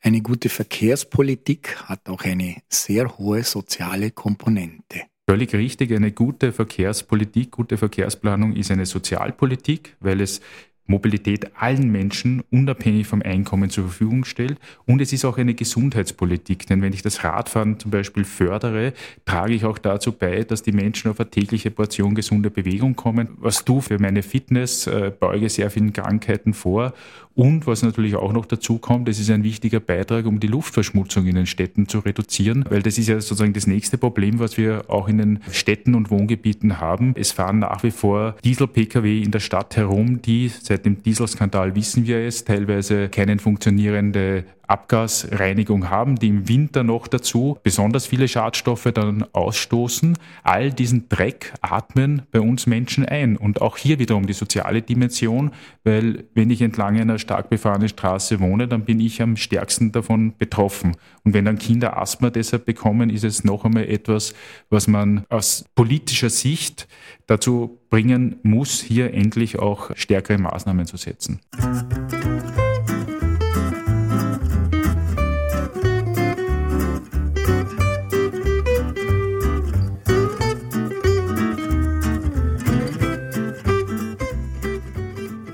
eine 0.00 0.22
gute 0.22 0.48
Verkehrspolitik 0.48 1.76
hat 1.84 2.08
auch 2.08 2.22
eine 2.22 2.56
sehr 2.68 3.18
hohe 3.18 3.42
soziale 3.42 4.10
Komponente. 4.10 5.02
Völlig 5.28 5.52
richtig, 5.52 5.92
eine 5.92 6.10
gute 6.10 6.52
Verkehrspolitik, 6.52 7.50
gute 7.50 7.76
Verkehrsplanung 7.76 8.54
ist 8.54 8.70
eine 8.70 8.86
Sozialpolitik, 8.86 9.94
weil 10.00 10.22
es 10.22 10.40
Mobilität 10.86 11.50
allen 11.54 11.92
Menschen 11.92 12.42
unabhängig 12.50 13.06
vom 13.06 13.20
Einkommen 13.20 13.68
zur 13.68 13.84
Verfügung 13.84 14.24
stellt. 14.24 14.58
Und 14.86 15.02
es 15.02 15.12
ist 15.12 15.26
auch 15.26 15.36
eine 15.36 15.52
Gesundheitspolitik, 15.52 16.66
denn 16.66 16.80
wenn 16.80 16.94
ich 16.94 17.02
das 17.02 17.24
Radfahren 17.24 17.78
zum 17.78 17.90
Beispiel 17.90 18.24
fördere, 18.24 18.94
trage 19.26 19.52
ich 19.52 19.66
auch 19.66 19.76
dazu 19.76 20.12
bei, 20.12 20.44
dass 20.44 20.62
die 20.62 20.72
Menschen 20.72 21.10
auf 21.10 21.20
eine 21.20 21.28
tägliche 21.28 21.70
Portion 21.70 22.14
gesunde 22.14 22.50
Bewegung 22.50 22.96
kommen. 22.96 23.28
Was 23.36 23.66
du 23.66 23.82
für 23.82 23.98
meine 23.98 24.22
Fitness, 24.22 24.86
äh, 24.86 25.12
beuge 25.20 25.50
sehr 25.50 25.70
vielen 25.70 25.92
Krankheiten 25.92 26.54
vor. 26.54 26.94
Und 27.38 27.68
was 27.68 27.84
natürlich 27.84 28.16
auch 28.16 28.32
noch 28.32 28.46
dazu 28.46 28.78
kommt, 28.78 29.06
das 29.06 29.20
ist 29.20 29.30
ein 29.30 29.44
wichtiger 29.44 29.78
Beitrag, 29.78 30.26
um 30.26 30.40
die 30.40 30.48
Luftverschmutzung 30.48 31.24
in 31.26 31.36
den 31.36 31.46
Städten 31.46 31.86
zu 31.86 32.00
reduzieren, 32.00 32.64
weil 32.68 32.82
das 32.82 32.98
ist 32.98 33.06
ja 33.06 33.20
sozusagen 33.20 33.52
das 33.52 33.68
nächste 33.68 33.96
Problem, 33.96 34.40
was 34.40 34.58
wir 34.58 34.90
auch 34.90 35.06
in 35.06 35.18
den 35.18 35.38
Städten 35.52 35.94
und 35.94 36.10
Wohngebieten 36.10 36.80
haben. 36.80 37.14
Es 37.16 37.30
fahren 37.30 37.60
nach 37.60 37.84
wie 37.84 37.92
vor 37.92 38.34
Diesel-Pkw 38.42 39.22
in 39.22 39.30
der 39.30 39.38
Stadt 39.38 39.76
herum, 39.76 40.20
die 40.20 40.48
seit 40.48 40.84
dem 40.84 41.00
Dieselskandal 41.00 41.76
wissen 41.76 42.08
wir 42.08 42.18
es, 42.18 42.42
teilweise 42.42 43.08
keine 43.08 43.38
funktionierende 43.38 44.44
Abgasreinigung 44.68 45.90
haben, 45.90 46.16
die 46.16 46.28
im 46.28 46.48
Winter 46.48 46.84
noch 46.84 47.08
dazu 47.08 47.58
besonders 47.62 48.06
viele 48.06 48.28
Schadstoffe 48.28 48.88
dann 48.94 49.24
ausstoßen. 49.32 50.16
All 50.44 50.70
diesen 50.70 51.08
Dreck 51.08 51.54
atmen 51.60 52.22
bei 52.30 52.40
uns 52.40 52.66
Menschen 52.66 53.04
ein. 53.04 53.36
Und 53.36 53.60
auch 53.60 53.76
hier 53.76 53.98
wiederum 53.98 54.26
die 54.26 54.34
soziale 54.34 54.82
Dimension, 54.82 55.52
weil 55.84 56.24
wenn 56.34 56.50
ich 56.50 56.62
entlang 56.62 57.00
einer 57.00 57.18
stark 57.18 57.50
befahrenen 57.50 57.88
Straße 57.88 58.40
wohne, 58.40 58.68
dann 58.68 58.84
bin 58.84 59.00
ich 59.00 59.22
am 59.22 59.36
stärksten 59.36 59.90
davon 59.90 60.34
betroffen. 60.36 60.96
Und 61.24 61.34
wenn 61.34 61.46
dann 61.46 61.58
Kinder 61.58 61.98
Asthma 61.98 62.30
deshalb 62.30 62.66
bekommen, 62.66 63.10
ist 63.10 63.24
es 63.24 63.44
noch 63.44 63.64
einmal 63.64 63.88
etwas, 63.88 64.34
was 64.70 64.86
man 64.86 65.24
aus 65.28 65.64
politischer 65.74 66.30
Sicht 66.30 66.88
dazu 67.26 67.78
bringen 67.90 68.36
muss, 68.42 68.80
hier 68.80 69.14
endlich 69.14 69.58
auch 69.58 69.90
stärkere 69.96 70.38
Maßnahmen 70.38 70.86
zu 70.86 70.96
setzen. 70.96 71.40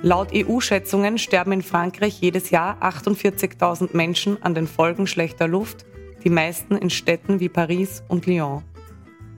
Laut 0.04 0.32
EU-Schätzungen 0.34 1.16
sterben 1.16 1.52
in 1.52 1.62
Frankreich 1.62 2.20
jedes 2.20 2.50
Jahr 2.50 2.76
48.000 2.82 3.96
Menschen 3.96 4.36
an 4.42 4.54
den 4.54 4.66
Folgen 4.66 5.06
schlechter 5.06 5.48
Luft, 5.48 5.86
die 6.22 6.28
meisten 6.28 6.76
in 6.76 6.90
Städten 6.90 7.40
wie 7.40 7.48
Paris 7.48 8.02
und 8.08 8.26
Lyon. 8.26 8.62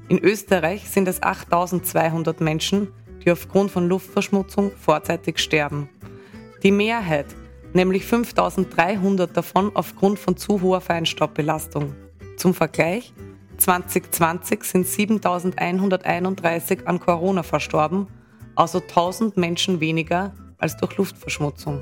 In 0.09 0.19
Österreich 0.19 0.91
sind 0.91 1.07
es 1.07 1.23
8.200 1.23 2.43
Menschen, 2.43 2.89
die 3.25 3.31
aufgrund 3.31 3.71
von 3.71 3.89
Luftverschmutzung 3.89 4.73
vorzeitig 4.73 5.39
sterben. 5.39 5.89
Die 6.65 6.73
Mehrheit, 6.73 7.27
nämlich 7.73 8.03
5.300 8.03 9.29
davon 9.29 9.71
aufgrund 9.73 10.19
von 10.19 10.37
zu 10.37 10.63
hoher 10.63 10.81
Feinstaubbelastung. 10.81 11.95
Zum 12.39 12.55
Vergleich, 12.55 13.15
2020 13.59 14.65
sind 14.65 14.87
7.131 14.89 16.87
an 16.87 16.99
Corona 16.99 17.45
verstorben, 17.45 18.09
also 18.57 18.81
1000 18.81 19.37
Menschen 19.37 19.79
weniger 19.79 20.35
als 20.59 20.77
durch 20.77 20.97
Luftverschmutzung. 20.97 21.81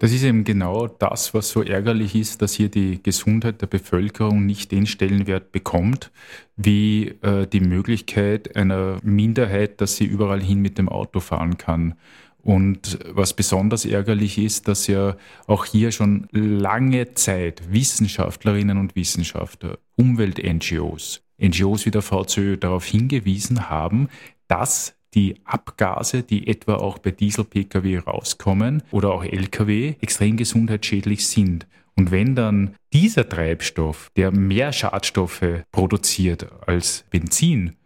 Das 0.00 0.12
ist 0.12 0.22
eben 0.22 0.44
genau 0.44 0.86
das, 0.86 1.34
was 1.34 1.50
so 1.50 1.62
ärgerlich 1.62 2.14
ist, 2.14 2.40
dass 2.40 2.54
hier 2.54 2.70
die 2.70 3.02
Gesundheit 3.02 3.60
der 3.60 3.66
Bevölkerung 3.66 4.46
nicht 4.46 4.72
den 4.72 4.86
Stellenwert 4.86 5.52
bekommt, 5.52 6.10
wie 6.56 7.08
äh, 7.20 7.46
die 7.46 7.60
Möglichkeit 7.60 8.56
einer 8.56 8.96
Minderheit, 9.02 9.82
dass 9.82 9.96
sie 9.96 10.06
überall 10.06 10.40
hin 10.40 10.62
mit 10.62 10.78
dem 10.78 10.88
Auto 10.88 11.20
fahren 11.20 11.58
kann. 11.58 11.96
Und 12.42 12.98
was 13.06 13.34
besonders 13.34 13.84
ärgerlich 13.84 14.38
ist, 14.38 14.68
dass 14.68 14.86
ja 14.86 15.16
auch 15.46 15.64
hier 15.64 15.92
schon 15.92 16.26
lange 16.32 17.14
Zeit 17.14 17.62
Wissenschaftlerinnen 17.70 18.78
und 18.78 18.96
Wissenschaftler, 18.96 19.78
Umwelt-NGOs, 19.96 21.22
NGOs 21.40 21.86
wie 21.86 21.90
der 21.90 22.02
VCÖ 22.02 22.56
darauf 22.56 22.84
hingewiesen 22.84 23.68
haben, 23.68 24.08
dass 24.48 24.94
die 25.14 25.36
Abgase, 25.44 26.22
die 26.22 26.46
etwa 26.46 26.76
auch 26.76 26.98
bei 26.98 27.10
Diesel-Pkw 27.10 27.98
rauskommen 27.98 28.82
oder 28.90 29.12
auch 29.12 29.24
Lkw, 29.24 29.96
extrem 30.00 30.36
gesundheitsschädlich 30.36 31.26
sind. 31.26 31.66
Und 31.96 32.10
wenn 32.10 32.34
dann 32.34 32.74
dieser 32.92 33.28
Treibstoff, 33.28 34.10
der 34.16 34.30
mehr 34.30 34.72
Schadstoffe 34.72 35.64
produziert 35.72 36.46
als 36.66 37.04
Benzin, 37.10 37.76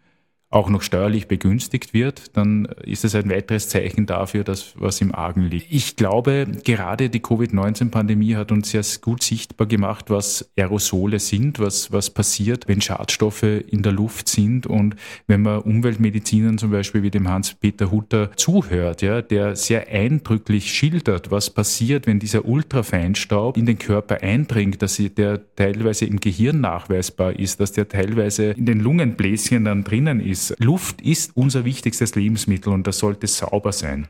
auch 0.54 0.70
noch 0.70 0.82
steuerlich 0.82 1.26
begünstigt 1.26 1.92
wird, 1.94 2.36
dann 2.36 2.66
ist 2.84 3.04
es 3.04 3.16
ein 3.16 3.28
weiteres 3.28 3.68
Zeichen 3.68 4.06
dafür, 4.06 4.44
dass 4.44 4.74
was 4.76 5.00
im 5.00 5.12
Argen 5.12 5.42
liegt. 5.42 5.66
Ich 5.70 5.96
glaube, 5.96 6.46
gerade 6.62 7.10
die 7.10 7.18
Covid-19-Pandemie 7.18 8.36
hat 8.36 8.52
uns 8.52 8.70
sehr 8.70 8.84
gut 9.00 9.24
sichtbar 9.24 9.66
gemacht, 9.66 10.10
was 10.10 10.48
Aerosole 10.56 11.18
sind, 11.18 11.58
was, 11.58 11.90
was 11.90 12.10
passiert, 12.10 12.68
wenn 12.68 12.80
Schadstoffe 12.80 13.42
in 13.42 13.82
der 13.82 13.90
Luft 13.90 14.28
sind. 14.28 14.68
Und 14.68 14.94
wenn 15.26 15.42
man 15.42 15.60
Umweltmedizinern 15.62 16.56
zum 16.56 16.70
Beispiel 16.70 17.02
wie 17.02 17.10
dem 17.10 17.28
Hans-Peter 17.28 17.90
Hutter 17.90 18.30
zuhört, 18.36 19.02
ja, 19.02 19.22
der 19.22 19.56
sehr 19.56 19.88
eindrücklich 19.88 20.72
schildert, 20.72 21.32
was 21.32 21.50
passiert, 21.50 22.06
wenn 22.06 22.20
dieser 22.20 22.44
Ultrafeinstaub 22.44 23.56
in 23.56 23.66
den 23.66 23.78
Körper 23.78 24.22
eindringt, 24.22 24.82
dass 24.82 25.02
der 25.16 25.40
teilweise 25.56 26.04
im 26.06 26.20
Gehirn 26.20 26.60
nachweisbar 26.60 27.36
ist, 27.36 27.58
dass 27.58 27.72
der 27.72 27.88
teilweise 27.88 28.52
in 28.52 28.66
den 28.66 28.78
Lungenbläschen 28.78 29.64
dann 29.64 29.82
drinnen 29.82 30.20
ist, 30.20 30.43
Luft 30.58 31.00
ist 31.00 31.36
unser 31.36 31.64
wichtigstes 31.64 32.14
Lebensmittel 32.14 32.72
und 32.72 32.86
das 32.86 32.98
sollte 32.98 33.26
sauber 33.26 33.72
sein. 33.72 34.08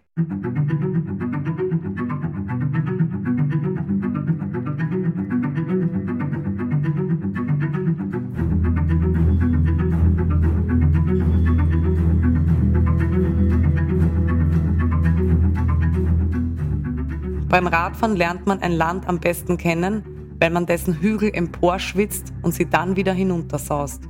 Beim 17.48 17.68
Radfahren 17.68 18.16
lernt 18.16 18.46
man 18.46 18.60
ein 18.62 18.72
Land 18.72 19.06
am 19.06 19.20
besten 19.20 19.56
kennen, 19.58 20.02
weil 20.40 20.50
man 20.50 20.66
dessen 20.66 21.00
Hügel 21.00 21.30
emporschwitzt 21.32 22.32
und 22.42 22.52
sie 22.52 22.68
dann 22.68 22.96
wieder 22.96 23.12
hinuntersaust. 23.12 24.02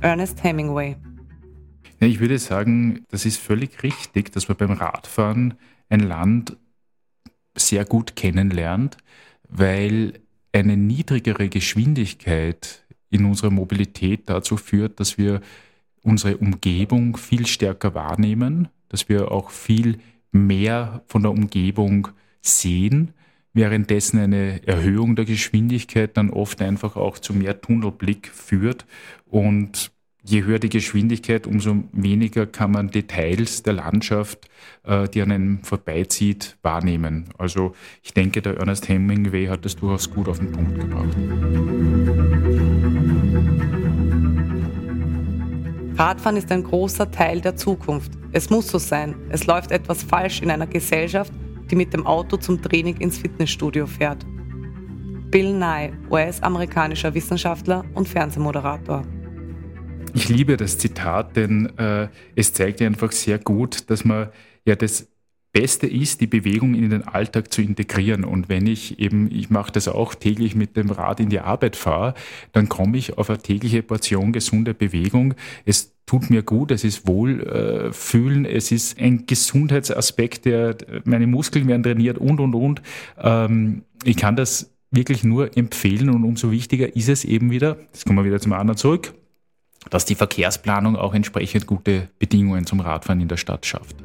Ernest 0.00 0.44
Hemingway 0.44 0.96
ich 2.00 2.20
würde 2.20 2.38
sagen, 2.38 3.04
das 3.08 3.24
ist 3.24 3.38
völlig 3.38 3.82
richtig, 3.82 4.32
dass 4.32 4.48
man 4.48 4.56
beim 4.56 4.72
Radfahren 4.72 5.54
ein 5.88 6.00
Land 6.00 6.56
sehr 7.54 7.84
gut 7.84 8.16
kennenlernt, 8.16 8.98
weil 9.48 10.20
eine 10.52 10.76
niedrigere 10.76 11.48
Geschwindigkeit 11.48 12.84
in 13.10 13.24
unserer 13.24 13.50
Mobilität 13.50 14.28
dazu 14.28 14.56
führt, 14.56 15.00
dass 15.00 15.16
wir 15.16 15.40
unsere 16.02 16.36
Umgebung 16.36 17.16
viel 17.16 17.46
stärker 17.46 17.94
wahrnehmen, 17.94 18.68
dass 18.88 19.08
wir 19.08 19.30
auch 19.30 19.50
viel 19.50 19.98
mehr 20.32 21.02
von 21.06 21.22
der 21.22 21.32
Umgebung 21.32 22.08
sehen, 22.42 23.12
währenddessen 23.52 24.18
eine 24.20 24.66
Erhöhung 24.66 25.16
der 25.16 25.24
Geschwindigkeit 25.24 26.16
dann 26.16 26.30
oft 26.30 26.60
einfach 26.60 26.96
auch 26.96 27.18
zu 27.18 27.32
mehr 27.32 27.60
Tunnelblick 27.60 28.28
führt 28.28 28.86
und 29.24 29.90
je 30.26 30.44
höher 30.44 30.58
die 30.58 30.68
Geschwindigkeit, 30.68 31.46
umso 31.46 31.84
weniger 31.92 32.46
kann 32.46 32.72
man 32.72 32.88
Details 32.88 33.62
der 33.62 33.74
Landschaft, 33.74 34.48
äh, 34.84 35.08
die 35.08 35.22
an 35.22 35.30
einem 35.30 35.62
vorbeizieht, 35.62 36.56
wahrnehmen. 36.62 37.26
Also 37.38 37.74
ich 38.02 38.12
denke, 38.12 38.42
der 38.42 38.56
Ernest 38.56 38.88
Hemingway 38.88 39.46
hat 39.46 39.64
das 39.64 39.76
durchaus 39.76 40.10
gut 40.10 40.28
auf 40.28 40.38
den 40.38 40.50
Punkt 40.50 40.80
gebracht. 40.80 41.16
Radfahren 45.96 46.36
ist 46.36 46.52
ein 46.52 46.62
großer 46.62 47.10
Teil 47.10 47.40
der 47.40 47.56
Zukunft. 47.56 48.12
Es 48.32 48.50
muss 48.50 48.68
so 48.68 48.78
sein. 48.78 49.14
Es 49.30 49.46
läuft 49.46 49.70
etwas 49.70 50.02
falsch 50.02 50.42
in 50.42 50.50
einer 50.50 50.66
Gesellschaft, 50.66 51.32
die 51.70 51.76
mit 51.76 51.94
dem 51.94 52.04
Auto 52.04 52.36
zum 52.36 52.60
Training 52.60 52.96
ins 52.98 53.16
Fitnessstudio 53.16 53.86
fährt. 53.86 54.26
Bill 55.30 55.54
Nye, 55.54 55.92
US-amerikanischer 56.10 57.14
Wissenschaftler 57.14 57.84
und 57.94 58.08
Fernsehmoderator. 58.08 59.04
Ich 60.16 60.30
liebe 60.30 60.56
das 60.56 60.78
Zitat, 60.78 61.36
denn 61.36 61.78
äh, 61.78 62.08
es 62.34 62.54
zeigt 62.54 62.80
einfach 62.80 63.12
sehr 63.12 63.38
gut, 63.38 63.90
dass 63.90 64.06
man 64.06 64.28
ja 64.64 64.74
das 64.74 65.08
Beste 65.52 65.86
ist, 65.86 66.22
die 66.22 66.26
Bewegung 66.26 66.74
in 66.74 66.88
den 66.88 67.06
Alltag 67.06 67.52
zu 67.52 67.60
integrieren. 67.60 68.24
Und 68.24 68.48
wenn 68.48 68.66
ich 68.66 68.98
eben, 68.98 69.30
ich 69.30 69.50
mache 69.50 69.72
das 69.72 69.88
auch 69.88 70.14
täglich 70.14 70.54
mit 70.54 70.74
dem 70.74 70.90
Rad 70.90 71.20
in 71.20 71.28
die 71.28 71.40
Arbeit 71.40 71.76
fahre, 71.76 72.14
dann 72.52 72.70
komme 72.70 72.96
ich 72.96 73.18
auf 73.18 73.28
eine 73.28 73.40
tägliche 73.40 73.82
Portion 73.82 74.32
gesunde 74.32 74.72
Bewegung. 74.72 75.34
Es 75.66 75.92
tut 76.06 76.30
mir 76.30 76.42
gut, 76.42 76.70
es 76.70 76.82
ist 76.82 77.06
Wohlfühlen, 77.06 78.46
äh, 78.46 78.52
es 78.52 78.72
ist 78.72 78.98
ein 78.98 79.26
Gesundheitsaspekt, 79.26 80.46
der 80.46 80.78
meine 81.04 81.26
Muskeln 81.26 81.68
werden 81.68 81.82
trainiert 81.82 82.16
und 82.16 82.40
und 82.40 82.54
und. 82.54 82.80
Ähm, 83.18 83.82
ich 84.02 84.16
kann 84.16 84.34
das 84.34 84.72
wirklich 84.90 85.24
nur 85.24 85.54
empfehlen 85.58 86.08
und 86.08 86.24
umso 86.24 86.50
wichtiger 86.50 86.96
ist 86.96 87.10
es 87.10 87.26
eben 87.26 87.50
wieder, 87.50 87.76
jetzt 87.92 88.06
kommen 88.06 88.18
wir 88.18 88.24
wieder 88.24 88.40
zum 88.40 88.54
anderen 88.54 88.78
zurück, 88.78 89.12
dass 89.90 90.04
die 90.04 90.14
Verkehrsplanung 90.14 90.96
auch 90.96 91.14
entsprechend 91.14 91.66
gute 91.66 92.08
Bedingungen 92.18 92.66
zum 92.66 92.80
Radfahren 92.80 93.20
in 93.20 93.28
der 93.28 93.36
Stadt 93.36 93.66
schafft. 93.66 93.96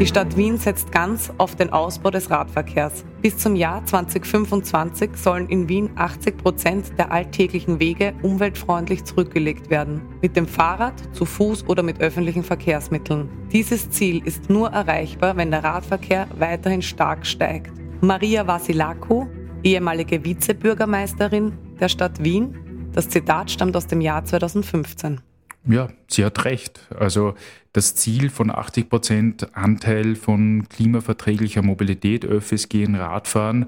Die 0.00 0.06
Stadt 0.06 0.34
Wien 0.34 0.56
setzt 0.56 0.92
ganz 0.92 1.30
auf 1.36 1.56
den 1.56 1.74
Ausbau 1.74 2.10
des 2.10 2.30
Radverkehrs. 2.30 3.04
Bis 3.20 3.36
zum 3.36 3.54
Jahr 3.54 3.84
2025 3.84 5.10
sollen 5.14 5.46
in 5.50 5.68
Wien 5.68 5.90
80 5.94 6.38
Prozent 6.38 6.98
der 6.98 7.12
alltäglichen 7.12 7.80
Wege 7.80 8.14
umweltfreundlich 8.22 9.04
zurückgelegt 9.04 9.68
werden. 9.68 10.00
Mit 10.22 10.36
dem 10.36 10.46
Fahrrad, 10.46 10.94
zu 11.14 11.26
Fuß 11.26 11.68
oder 11.68 11.82
mit 11.82 12.00
öffentlichen 12.00 12.42
Verkehrsmitteln. 12.42 13.28
Dieses 13.52 13.90
Ziel 13.90 14.22
ist 14.24 14.48
nur 14.48 14.70
erreichbar, 14.70 15.36
wenn 15.36 15.50
der 15.50 15.64
Radverkehr 15.64 16.28
weiterhin 16.38 16.80
stark 16.80 17.26
steigt. 17.26 17.70
Maria 18.00 18.46
Vasilakou, 18.46 19.28
ehemalige 19.62 20.24
Vizebürgermeisterin 20.24 21.52
der 21.78 21.90
Stadt 21.90 22.24
Wien, 22.24 22.56
das 22.92 23.08
Zitat 23.08 23.50
stammt 23.50 23.76
aus 23.76 23.86
dem 23.86 24.00
Jahr 24.00 24.24
2015. 24.24 25.20
Ja, 25.66 25.88
sie 26.08 26.24
hat 26.24 26.44
recht. 26.44 26.86
Also 26.98 27.34
das 27.72 27.94
Ziel 27.94 28.30
von 28.30 28.50
80 28.50 28.88
Prozent 28.88 29.56
Anteil 29.56 30.16
von 30.16 30.68
klimaverträglicher 30.68 31.62
Mobilität, 31.62 32.24
Öffis 32.24 32.68
gehen, 32.68 32.94
Radfahren, 32.94 33.66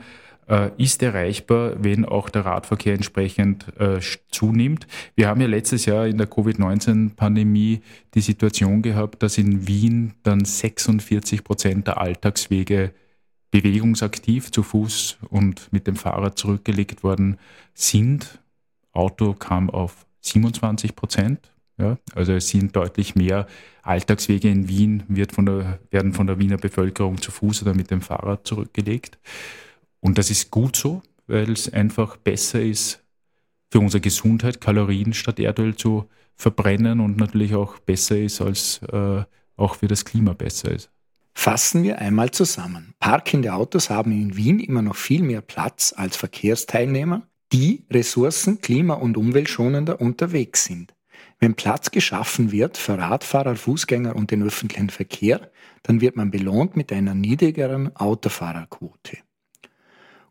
äh, 0.49 0.71
ist 0.77 1.03
erreichbar, 1.03 1.75
wenn 1.79 2.05
auch 2.05 2.29
der 2.29 2.45
Radverkehr 2.45 2.95
entsprechend 2.95 3.67
äh, 3.79 4.01
zunimmt. 4.31 4.87
Wir 5.15 5.29
haben 5.29 5.41
ja 5.41 5.47
letztes 5.47 5.87
Jahr 5.87 6.07
in 6.07 6.19
der 6.19 6.27
Covid-19-Pandemie 6.27 7.83
die 8.15 8.21
Situation 8.21 8.83
gehabt, 8.83 9.23
dass 9.23 9.39
in 9.39 9.69
Wien 9.69 10.15
dann 10.23 10.45
46 10.45 11.45
Prozent 11.45 11.87
der 11.87 11.99
Alltagswege 11.99 12.93
bewegungsaktiv 13.51 14.51
zu 14.51 14.63
Fuß 14.63 15.19
und 15.29 15.73
mit 15.73 15.87
dem 15.87 15.97
Fahrrad 15.97 16.39
zurückgelegt 16.39 17.05
worden 17.05 17.39
sind. 17.75 18.42
Auto 18.93 19.35
kam 19.35 19.71
auf 19.71 20.07
27 20.21 20.95
Prozent. 20.95 21.51
Ja, 21.79 21.97
also 22.15 22.33
es 22.35 22.49
sind 22.49 22.77
deutlich 22.77 23.15
mehr 23.15 23.47
Alltagswege 23.83 24.49
in 24.49 24.69
Wien 24.69 25.03
wird 25.09 25.33
von 25.33 25.47
der, 25.47 25.81
werden 25.91 26.13
von 26.13 26.27
der 26.27 26.39
Wiener 26.39 26.59
Bevölkerung 26.59 27.21
zu 27.21 27.33
Fuß 27.33 27.63
oder 27.63 27.75
mit 27.75 27.91
dem 27.91 28.01
Fahrrad 28.01 28.47
zurückgelegt. 28.47 29.19
Und 30.01 30.19
das 30.19 30.31
ist 30.31 30.51
gut 30.51 30.77
so, 30.77 31.03
weil 31.27 31.51
es 31.51 31.73
einfach 31.73 32.17
besser 32.17 32.61
ist 32.61 33.03
für 33.71 33.81
unsere 33.81 34.01
Gesundheit, 34.01 34.61
Kalorien 34.61 35.15
statt 35.15 35.41
Erdöl 35.41 35.75
zu 35.75 36.09
verbrennen 36.37 37.01
und 37.01 37.17
natürlich 37.17 37.55
auch 37.55 37.79
besser 37.79 38.19
ist, 38.19 38.41
als 38.41 38.81
äh, 38.93 39.25
auch 39.57 39.77
für 39.77 39.89
das 39.89 40.05
Klima 40.05 40.35
besser 40.35 40.73
ist. 40.73 40.91
Fassen 41.35 41.83
wir 41.83 41.99
einmal 41.99 42.31
zusammen. 42.31 42.95
Parkende 43.01 43.55
Autos 43.55 43.89
haben 43.89 44.13
in 44.13 44.37
Wien 44.37 44.61
immer 44.61 44.83
noch 44.83 44.97
viel 44.97 45.23
mehr 45.23 45.41
Platz 45.41 45.95
als 45.97 46.17
Verkehrsteilnehmer 46.17 47.27
die 47.53 47.85
ressourcen-, 47.91 48.61
klima- 48.61 48.95
und 48.95 49.17
umweltschonender 49.17 50.01
unterwegs 50.01 50.65
sind. 50.65 50.95
Wenn 51.39 51.55
Platz 51.55 51.91
geschaffen 51.91 52.53
wird 52.53 52.77
für 52.77 52.99
Radfahrer, 52.99 53.57
Fußgänger 53.57 54.15
und 54.17 54.31
den 54.31 54.43
öffentlichen 54.43 54.91
Verkehr, 54.91 55.51
dann 55.83 56.01
wird 56.01 56.17
man 56.17 56.31
belohnt 56.31 56.77
mit 56.77 56.93
einer 56.93 57.15
niedrigeren 57.15 57.95
Autofahrerquote. 57.97 59.19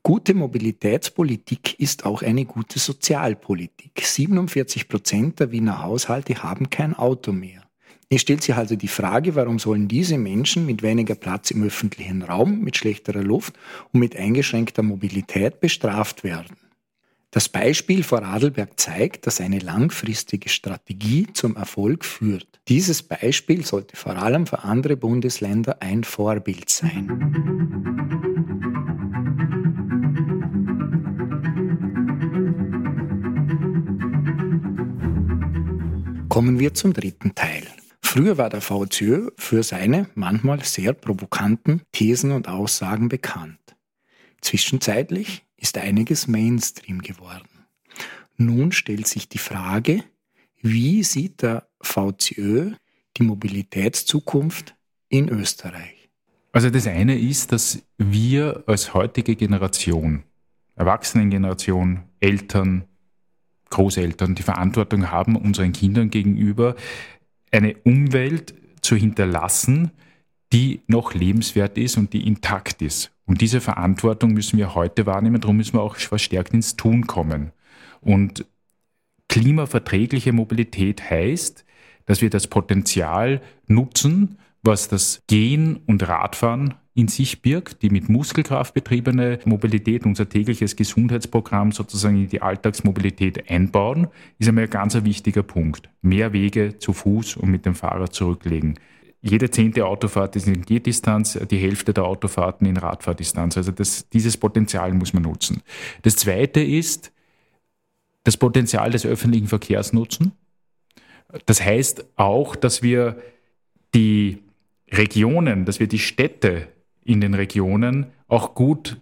Gute 0.03 0.33
Mobilitätspolitik 0.33 1.79
ist 1.79 2.05
auch 2.05 2.23
eine 2.23 2.45
gute 2.45 2.79
Sozialpolitik. 2.79 4.01
47 4.01 4.87
Prozent 4.87 5.39
der 5.39 5.51
Wiener 5.51 5.83
Haushalte 5.83 6.41
haben 6.41 6.69
kein 6.71 6.95
Auto 6.95 7.31
mehr. 7.31 7.61
Es 8.09 8.21
stellt 8.21 8.41
sich 8.41 8.55
also 8.55 8.75
die 8.75 8.87
Frage, 8.87 9.35
warum 9.35 9.59
sollen 9.59 9.87
diese 9.87 10.17
Menschen 10.17 10.65
mit 10.65 10.81
weniger 10.81 11.15
Platz 11.15 11.51
im 11.51 11.63
öffentlichen 11.63 12.23
Raum, 12.23 12.61
mit 12.61 12.77
schlechterer 12.77 13.21
Luft 13.21 13.53
und 13.93 13.99
mit 13.99 14.15
eingeschränkter 14.15 14.81
Mobilität 14.81 15.59
bestraft 15.59 16.23
werden? 16.23 16.57
Das 17.33 17.47
Beispiel 17.47 18.03
vor 18.03 18.23
Adelberg 18.23 18.77
zeigt, 18.77 19.25
dass 19.25 19.39
eine 19.39 19.59
langfristige 19.59 20.49
Strategie 20.49 21.27
zum 21.31 21.55
Erfolg 21.55 22.03
führt. 22.03 22.59
Dieses 22.67 23.03
Beispiel 23.03 23.65
sollte 23.65 23.95
vor 23.95 24.17
allem 24.17 24.45
für 24.45 24.65
andere 24.65 24.97
Bundesländer 24.97 25.81
ein 25.81 26.03
Vorbild 26.03 26.69
sein. 26.69 27.07
Kommen 36.27 36.59
wir 36.59 36.73
zum 36.73 36.91
dritten 36.91 37.33
Teil. 37.33 37.63
Früher 38.01 38.37
war 38.37 38.49
der 38.49 38.59
VCÖ 38.59 39.29
für 39.37 39.63
seine 39.63 40.09
manchmal 40.15 40.65
sehr 40.65 40.91
provokanten 40.91 41.81
Thesen 41.93 42.31
und 42.31 42.49
Aussagen 42.49 43.07
bekannt. 43.07 43.57
Zwischenzeitlich 44.41 45.45
ist 45.61 45.77
einiges 45.77 46.27
Mainstream 46.27 47.01
geworden. 47.01 47.47
Nun 48.35 48.71
stellt 48.73 49.07
sich 49.07 49.29
die 49.29 49.37
Frage, 49.37 50.03
Wie 50.63 51.03
sieht 51.03 51.41
der 51.41 51.67
VCÖ 51.81 52.73
die 53.17 53.23
Mobilitätszukunft 53.23 54.75
in 55.09 55.29
Österreich? 55.29 56.09
Also 56.51 56.69
das 56.69 56.85
eine 56.85 57.17
ist, 57.17 57.51
dass 57.51 57.81
wir 57.97 58.63
als 58.67 58.93
heutige 58.93 59.35
Generation, 59.35 60.23
Erwachsenengeneration, 60.75 62.03
Eltern, 62.19 62.83
Großeltern 63.69 64.35
die 64.35 64.43
Verantwortung 64.43 65.09
haben, 65.09 65.35
unseren 65.35 65.71
Kindern 65.71 66.09
gegenüber 66.09 66.75
eine 67.51 67.75
Umwelt 67.77 68.53
zu 68.81 68.95
hinterlassen, 68.95 69.91
die 70.51 70.81
noch 70.87 71.13
lebenswert 71.13 71.77
ist 71.77 71.97
und 71.97 72.13
die 72.13 72.27
intakt 72.27 72.81
ist. 72.81 73.11
Und 73.25 73.41
diese 73.41 73.61
Verantwortung 73.61 74.33
müssen 74.33 74.57
wir 74.57 74.75
heute 74.75 75.05
wahrnehmen, 75.05 75.41
darum 75.41 75.57
müssen 75.57 75.73
wir 75.73 75.81
auch 75.81 75.95
verstärkt 75.95 76.53
ins 76.53 76.75
Tun 76.75 77.07
kommen. 77.07 77.51
Und 78.01 78.45
klimaverträgliche 79.29 80.33
Mobilität 80.33 81.09
heißt, 81.09 81.65
dass 82.05 82.21
wir 82.21 82.29
das 82.29 82.47
Potenzial 82.47 83.41
nutzen, 83.67 84.37
was 84.63 84.87
das 84.87 85.21
Gehen 85.27 85.79
und 85.87 86.07
Radfahren 86.07 86.75
in 86.93 87.07
sich 87.07 87.41
birgt, 87.41 87.81
die 87.81 87.89
mit 87.89 88.09
Muskelkraft 88.09 88.73
betriebene 88.73 89.39
Mobilität, 89.45 90.05
unser 90.05 90.27
tägliches 90.27 90.75
Gesundheitsprogramm 90.75 91.71
sozusagen 91.71 92.17
in 92.17 92.27
die 92.27 92.41
Alltagsmobilität 92.41 93.49
einbauen, 93.49 94.07
ist 94.39 94.49
einmal 94.49 94.65
ein 94.65 94.69
ganz 94.69 95.01
wichtiger 95.03 95.43
Punkt. 95.43 95.89
Mehr 96.01 96.33
Wege 96.33 96.77
zu 96.79 96.91
Fuß 96.91 97.37
und 97.37 97.49
mit 97.49 97.65
dem 97.65 97.75
Fahrrad 97.75 98.13
zurücklegen. 98.13 98.77
Jede 99.21 99.51
zehnte 99.51 99.85
Autofahrt 99.85 100.35
ist 100.35 100.47
in 100.47 100.63
Gehdistanz, 100.63 101.39
die 101.49 101.57
Hälfte 101.57 101.93
der 101.93 102.05
Autofahrten 102.05 102.65
in 102.65 102.77
Radfahrdistanz. 102.77 103.55
Also 103.55 103.71
das, 103.71 104.09
dieses 104.09 104.35
Potenzial 104.37 104.93
muss 104.93 105.13
man 105.13 105.23
nutzen. 105.23 105.61
Das 106.01 106.15
zweite 106.15 106.59
ist 106.59 107.11
das 108.23 108.37
Potenzial 108.37 108.89
des 108.91 109.05
öffentlichen 109.05 109.47
Verkehrs 109.47 109.93
nutzen. 109.93 110.31
Das 111.45 111.63
heißt 111.63 112.05
auch, 112.15 112.55
dass 112.55 112.81
wir 112.81 113.21
die 113.93 114.39
Regionen, 114.91 115.65
dass 115.65 115.79
wir 115.79 115.87
die 115.87 115.99
Städte 115.99 116.67
in 117.03 117.21
den 117.21 117.33
Regionen 117.33 118.07
auch 118.27 118.55
gut 118.55 118.99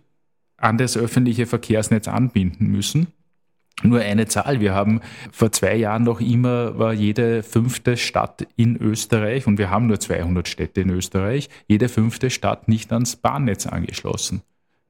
an 0.57 0.77
das 0.77 0.97
öffentliche 0.97 1.45
Verkehrsnetz 1.45 2.07
anbinden 2.07 2.67
müssen. 2.67 3.07
Nur 3.81 4.01
eine 4.01 4.27
Zahl. 4.27 4.59
Wir 4.59 4.73
haben 4.73 5.01
vor 5.31 5.51
zwei 5.51 5.75
Jahren 5.75 6.03
noch 6.03 6.19
immer 6.19 6.77
war 6.77 6.93
jede 6.93 7.43
fünfte 7.43 7.95
Stadt 7.97 8.45
in 8.55 8.75
Österreich 8.77 9.47
und 9.47 9.57
wir 9.57 9.69
haben 9.69 9.87
nur 9.87 9.99
200 9.99 10.47
Städte 10.47 10.81
in 10.81 10.89
Österreich, 10.89 11.49
jede 11.67 11.87
fünfte 11.87 12.29
Stadt 12.29 12.67
nicht 12.67 12.91
ans 12.91 13.15
Bahnnetz 13.15 13.67
angeschlossen. 13.67 14.41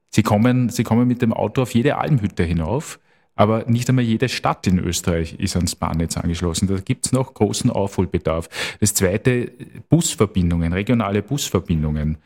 Sie 0.09 0.23
kommen, 0.23 0.69
sie 0.69 0.83
kommen 0.83 1.07
mit 1.07 1.21
dem 1.21 1.33
Auto 1.33 1.61
auf 1.61 1.73
jede 1.73 1.97
Almhütte 1.97 2.43
hinauf 2.43 2.99
aber 3.39 3.63
nicht 3.67 3.87
einmal 3.87 4.03
jede 4.03 4.27
Stadt 4.27 4.67
in 4.67 4.79
Österreich 4.79 5.35
ist 5.39 5.55
ans 5.55 5.73
Bahnnetz 5.73 6.17
angeschlossen. 6.17 6.67
Da 6.67 6.75
gibt 6.81 7.05
es 7.05 7.13
noch 7.13 7.33
großen 7.33 7.69
Aufholbedarf. 7.69 8.49
Das 8.81 8.93
zweite, 8.93 9.53
Busverbindungen, 9.87 10.73
regionale 10.73 11.23
Busverbindungen. 11.23 12.17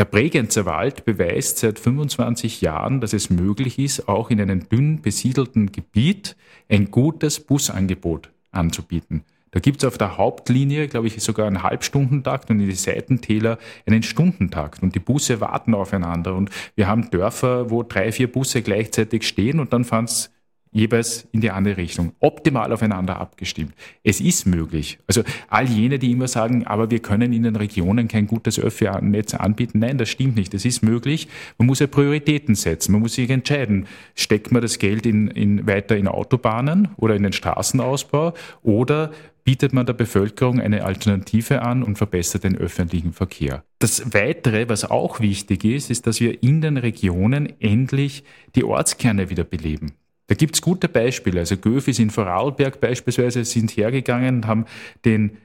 Der 0.00 0.06
Bregenzer 0.06 0.64
Wald 0.64 1.04
beweist 1.04 1.58
seit 1.58 1.78
25 1.78 2.62
Jahren, 2.62 3.02
dass 3.02 3.12
es 3.12 3.28
möglich 3.28 3.78
ist, 3.78 4.08
auch 4.08 4.30
in 4.30 4.40
einem 4.40 4.66
dünn 4.66 5.02
besiedelten 5.02 5.72
Gebiet 5.72 6.36
ein 6.70 6.90
gutes 6.90 7.38
Busangebot 7.38 8.30
anzubieten. 8.50 9.24
Da 9.50 9.60
gibt 9.60 9.82
es 9.82 9.84
auf 9.86 9.98
der 9.98 10.16
Hauptlinie, 10.16 10.88
glaube 10.88 11.08
ich, 11.08 11.22
sogar 11.22 11.46
einen 11.46 11.62
Halbstundentakt 11.62 12.48
und 12.48 12.60
in 12.60 12.66
die 12.70 12.74
Seitentäler 12.74 13.58
einen 13.84 14.02
Stundentakt. 14.02 14.82
Und 14.82 14.94
die 14.94 15.00
Busse 15.00 15.42
warten 15.42 15.74
aufeinander. 15.74 16.34
Und 16.34 16.48
wir 16.76 16.88
haben 16.88 17.10
Dörfer, 17.10 17.70
wo 17.70 17.82
drei, 17.82 18.10
vier 18.10 18.32
Busse 18.32 18.62
gleichzeitig 18.62 19.28
stehen 19.28 19.60
und 19.60 19.74
dann 19.74 19.84
fahren 19.84 20.06
es 20.06 20.30
jeweils 20.72 21.28
in 21.32 21.40
die 21.40 21.50
andere 21.50 21.76
Richtung, 21.76 22.12
optimal 22.20 22.72
aufeinander 22.72 23.20
abgestimmt. 23.20 23.74
Es 24.04 24.20
ist 24.20 24.46
möglich. 24.46 24.98
Also 25.06 25.22
all 25.48 25.66
jene, 25.66 25.98
die 25.98 26.12
immer 26.12 26.28
sagen, 26.28 26.66
aber 26.66 26.90
wir 26.90 27.00
können 27.00 27.32
in 27.32 27.42
den 27.42 27.56
Regionen 27.56 28.08
kein 28.08 28.26
gutes 28.26 28.58
Öffi-Netz 28.58 29.34
anbieten, 29.34 29.80
nein, 29.80 29.98
das 29.98 30.08
stimmt 30.08 30.36
nicht. 30.36 30.54
Es 30.54 30.64
ist 30.64 30.82
möglich. 30.82 31.28
Man 31.58 31.66
muss 31.66 31.80
ja 31.80 31.86
Prioritäten 31.86 32.54
setzen. 32.54 32.92
Man 32.92 33.00
muss 33.00 33.14
sich 33.14 33.30
entscheiden, 33.30 33.86
steckt 34.14 34.52
man 34.52 34.62
das 34.62 34.78
Geld 34.78 35.06
in, 35.06 35.28
in, 35.28 35.66
weiter 35.66 35.96
in 35.96 36.08
Autobahnen 36.08 36.88
oder 36.96 37.16
in 37.16 37.24
den 37.24 37.32
Straßenausbau 37.32 38.34
oder 38.62 39.10
bietet 39.44 39.72
man 39.72 39.86
der 39.86 39.94
Bevölkerung 39.94 40.60
eine 40.60 40.84
Alternative 40.84 41.62
an 41.62 41.82
und 41.82 41.96
verbessert 41.96 42.44
den 42.44 42.56
öffentlichen 42.56 43.12
Verkehr. 43.12 43.64
Das 43.78 44.12
Weitere, 44.14 44.68
was 44.68 44.84
auch 44.84 45.20
wichtig 45.20 45.64
ist, 45.64 45.90
ist, 45.90 46.06
dass 46.06 46.20
wir 46.20 46.42
in 46.42 46.60
den 46.60 46.76
Regionen 46.76 47.60
endlich 47.60 48.22
die 48.54 48.64
Ortskerne 48.64 49.30
wieder 49.30 49.44
beleben. 49.44 49.92
Da 50.30 50.36
gibt's 50.36 50.62
gute 50.62 50.88
Beispiele. 50.88 51.40
Also 51.40 51.56
Göfis 51.56 51.98
in 51.98 52.10
Vorarlberg 52.10 52.78
beispielsweise 52.78 53.44
sind 53.44 53.76
hergegangen 53.76 54.36
und 54.36 54.46
haben 54.46 54.64
den 55.04 55.38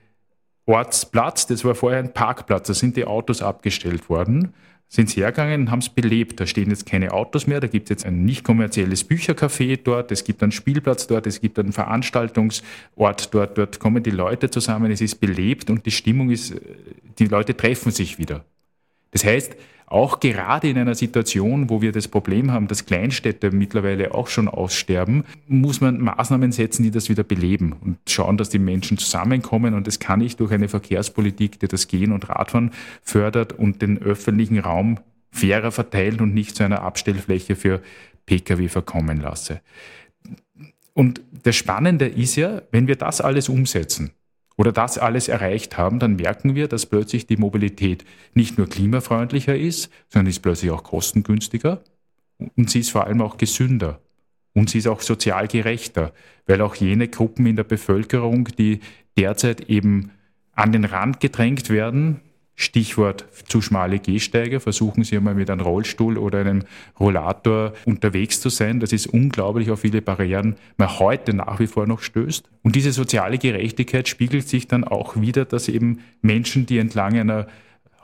Ortsplatz, 0.68 1.48
das 1.48 1.66
war 1.66 1.74
vorher 1.74 1.98
ein 1.98 2.14
Parkplatz, 2.14 2.68
da 2.68 2.76
sind 2.76 2.96
die 2.96 3.06
Autos 3.06 3.42
abgestellt 3.42 4.10
worden, 4.10 4.54
sind 4.88 5.10
sie 5.10 5.22
hergegangen 5.22 5.62
und 5.62 5.72
haben 5.72 5.80
es 5.80 5.90
belebt. 5.90 6.40
Da 6.40 6.46
stehen 6.46 6.70
jetzt 6.70 6.86
keine 6.86 7.14
Autos 7.14 7.48
mehr, 7.48 7.60
da 7.62 7.66
gibt 7.66 7.86
es 7.86 7.90
jetzt 7.90 8.06
ein 8.06 8.26
nicht 8.26 8.44
kommerzielles 8.44 9.10
Büchercafé 9.10 9.80
dort, 9.84 10.12
es 10.12 10.24
gibt 10.24 10.44
einen 10.44 10.52
Spielplatz 10.52 11.08
dort, 11.08 11.26
es 11.26 11.42
gibt 11.42 11.58
einen 11.58 11.74
Veranstaltungsort 11.74 13.34
dort, 13.34 13.58
dort 13.58 13.80
kommen 13.80 14.04
die 14.04 14.12
Leute 14.12 14.52
zusammen, 14.52 14.92
es 14.92 15.02
ist 15.02 15.20
belebt 15.20 15.72
und 15.72 15.88
die 15.88 15.92
Stimmung 15.92 16.30
ist, 16.30 16.54
die 17.18 17.26
Leute 17.26 17.58
treffen 17.58 17.92
sich 17.92 18.20
wieder. 18.20 18.46
Das 19.10 19.26
heißt, 19.26 19.56
auch 19.88 20.20
gerade 20.20 20.68
in 20.68 20.78
einer 20.78 20.96
Situation, 20.96 21.70
wo 21.70 21.82
wir 21.82 21.92
das 21.92 22.08
Problem 22.08 22.52
haben, 22.52 22.68
dass 22.68 22.86
Kleinstädte 22.86 23.52
mittlerweile 23.52 24.14
auch 24.16 24.28
schon 24.28 24.48
aussterben, 24.48 25.26
muss 25.48 25.80
man 25.80 26.00
Maßnahmen 26.02 26.52
setzen, 26.52 26.84
die 26.84 26.92
das 26.92 27.10
wieder 27.10 27.24
beleben 27.24 27.74
und 27.74 27.98
schauen, 28.08 28.38
dass 28.38 28.50
die 28.50 28.60
Menschen 28.60 28.98
zusammenkommen. 28.98 29.74
Und 29.74 29.86
das 29.86 30.00
kann 30.00 30.22
ich 30.22 30.38
durch 30.38 30.52
eine 30.52 30.70
Verkehrspolitik, 30.70 31.60
die 31.60 31.68
das 31.68 31.88
Gehen 31.88 32.12
und 32.12 32.30
Radfahren 32.30 32.72
fördert 33.04 33.54
und 33.54 33.82
den 33.82 34.02
öffentlichen 34.02 34.60
Raum 34.60 35.00
fairer 35.32 35.72
verteilt 35.72 36.22
und 36.22 36.34
nicht 36.34 36.56
zu 36.56 36.64
einer 36.64 36.82
Abstellfläche 36.82 37.56
für 37.56 37.82
Pkw 38.26 38.70
verkommen 38.70 39.22
lasse. 39.22 39.62
Und 40.94 41.22
das 41.44 41.56
Spannende 41.56 42.08
ist 42.08 42.38
ja, 42.38 42.62
wenn 42.72 42.88
wir 42.88 42.96
das 42.96 43.22
alles 43.22 43.50
umsetzen, 43.50 44.12
oder 44.58 44.72
das 44.72 44.98
alles 44.98 45.28
erreicht 45.28 45.78
haben, 45.78 46.00
dann 46.00 46.16
merken 46.16 46.56
wir, 46.56 46.68
dass 46.68 46.86
plötzlich 46.86 47.28
die 47.28 47.38
Mobilität 47.38 48.06
nicht 48.34 48.58
nur 48.58 48.68
klimafreundlicher 48.68 49.56
ist, 49.56 49.90
sondern 50.10 50.30
ist 50.30 50.42
plötzlich 50.42 50.72
auch 50.72 50.84
kostengünstiger. 50.84 51.82
Und 52.56 52.70
sie 52.70 52.80
ist 52.80 52.92
vor 52.92 53.06
allem 53.06 53.22
auch 53.22 53.38
gesünder. 53.38 54.00
Und 54.54 54.70
sie 54.70 54.78
ist 54.78 54.88
auch 54.88 55.02
sozial 55.02 55.48
gerechter, 55.48 56.14
weil 56.46 56.62
auch 56.62 56.76
jene 56.76 57.10
Gruppen 57.10 57.46
in 57.46 57.58
der 57.58 57.66
Bevölkerung, 57.66 58.46
die 58.58 58.80
derzeit 59.18 59.70
eben 59.70 60.12
an 60.54 60.72
den 60.72 60.86
Rand 60.86 61.20
gedrängt 61.20 61.70
werden, 61.70 62.22
Stichwort 62.56 63.26
zu 63.48 63.62
schmale 63.62 64.00
Gehsteige. 64.00 64.60
Versuchen 64.60 65.04
Sie 65.04 65.18
einmal 65.18 65.36
mit 65.36 65.50
einem 65.50 65.62
Rollstuhl 65.62 66.18
oder 66.18 66.40
einem 66.40 66.64
Rollator 67.00 67.74
unterwegs 67.86 68.40
zu 68.40 68.50
sein. 68.50 68.80
Das 68.80 68.94
ist 68.94 69.08
unglaublich, 69.08 69.72
auf 69.72 69.82
viele 69.82 70.02
Barrieren 70.02 70.56
man 70.78 71.00
heute 71.00 71.34
nach 71.34 71.60
wie 71.60 71.68
vor 71.68 71.86
noch 71.86 72.02
stößt. 72.02 72.50
Und 72.64 72.76
diese 72.76 72.94
soziale 72.94 73.38
Gerechtigkeit 73.38 74.08
spiegelt 74.08 74.48
sich 74.48 74.68
dann 74.68 74.86
auch 74.86 75.20
wieder, 75.20 75.44
dass 75.46 75.68
eben 75.68 76.00
Menschen, 76.22 76.66
die 76.66 76.78
entlang 76.78 77.18
einer, 77.18 77.48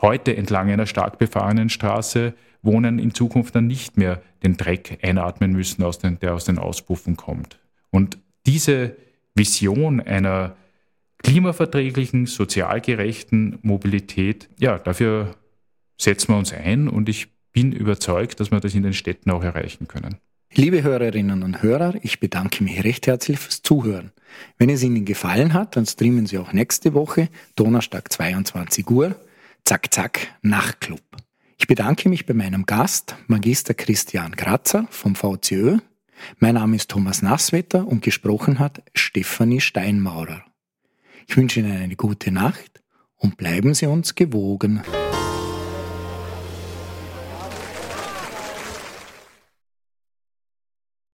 heute 0.01 0.35
entlang 0.35 0.69
einer 0.69 0.85
stark 0.85 1.17
befahrenen 1.17 1.69
Straße 1.69 2.33
wohnen, 2.61 2.99
in 2.99 3.13
Zukunft 3.13 3.55
dann 3.55 3.67
nicht 3.67 3.97
mehr 3.97 4.21
den 4.43 4.57
Dreck 4.57 4.99
einatmen 5.01 5.53
müssen, 5.53 5.83
aus 5.83 5.99
den, 5.99 6.19
der 6.19 6.33
aus 6.33 6.45
den 6.45 6.59
Auspuffen 6.59 7.15
kommt. 7.15 7.59
Und 7.89 8.17
diese 8.45 8.95
Vision 9.33 10.01
einer 10.01 10.55
klimaverträglichen, 11.23 12.25
sozial 12.25 12.81
gerechten 12.81 13.60
Mobilität, 13.62 14.49
ja, 14.60 14.77
dafür 14.77 15.36
setzen 15.97 16.29
wir 16.29 16.38
uns 16.38 16.53
ein 16.53 16.88
und 16.88 17.10
ich 17.10 17.27
bin 17.53 17.71
überzeugt, 17.71 18.39
dass 18.39 18.51
wir 18.51 18.60
das 18.60 18.75
in 18.75 18.84
den 18.84 18.93
Städten 18.93 19.29
auch 19.31 19.43
erreichen 19.43 19.88
können. 19.88 20.17
Liebe 20.53 20.84
Hörerinnen 20.84 21.43
und 21.43 21.63
Hörer, 21.63 21.95
ich 22.01 22.19
bedanke 22.19 22.63
mich 22.63 22.84
recht 22.84 23.07
herzlich 23.07 23.39
fürs 23.39 23.62
Zuhören. 23.62 24.12
Wenn 24.57 24.69
es 24.69 24.84
Ihnen 24.84 25.05
gefallen 25.05 25.53
hat, 25.53 25.75
dann 25.75 25.86
streamen 25.86 26.25
Sie 26.25 26.38
auch 26.38 26.51
nächste 26.51 26.93
Woche, 26.93 27.29
Donnerstag 27.55 28.12
22 28.12 28.89
Uhr, 28.89 29.15
Zack 29.63 29.93
Zack 29.93 30.27
Nachtclub. 30.41 31.01
Ich 31.57 31.67
bedanke 31.67 32.10
mich 32.10 32.25
bei 32.25 32.34
meinem 32.34 32.65
Gast, 32.65 33.15
Magister 33.27 33.73
Christian 33.73 34.34
Grazer 34.34 34.88
vom 34.89 35.15
VCÖ. 35.15 35.77
Mein 36.39 36.55
Name 36.55 36.75
ist 36.75 36.89
Thomas 36.89 37.21
Nasswetter 37.21 37.88
und 37.88 38.01
gesprochen 38.01 38.60
hat 38.60 38.84
Stefanie 38.93 39.62
Steinmaurer. 39.62 40.43
Ich 41.27 41.38
wünsche 41.38 41.60
Ihnen 41.60 41.81
eine 41.81 41.95
gute 41.95 42.31
Nacht 42.31 42.81
und 43.17 43.38
bleiben 43.38 43.73
Sie 43.73 43.86
uns 43.86 44.15
gewogen. 44.15 44.81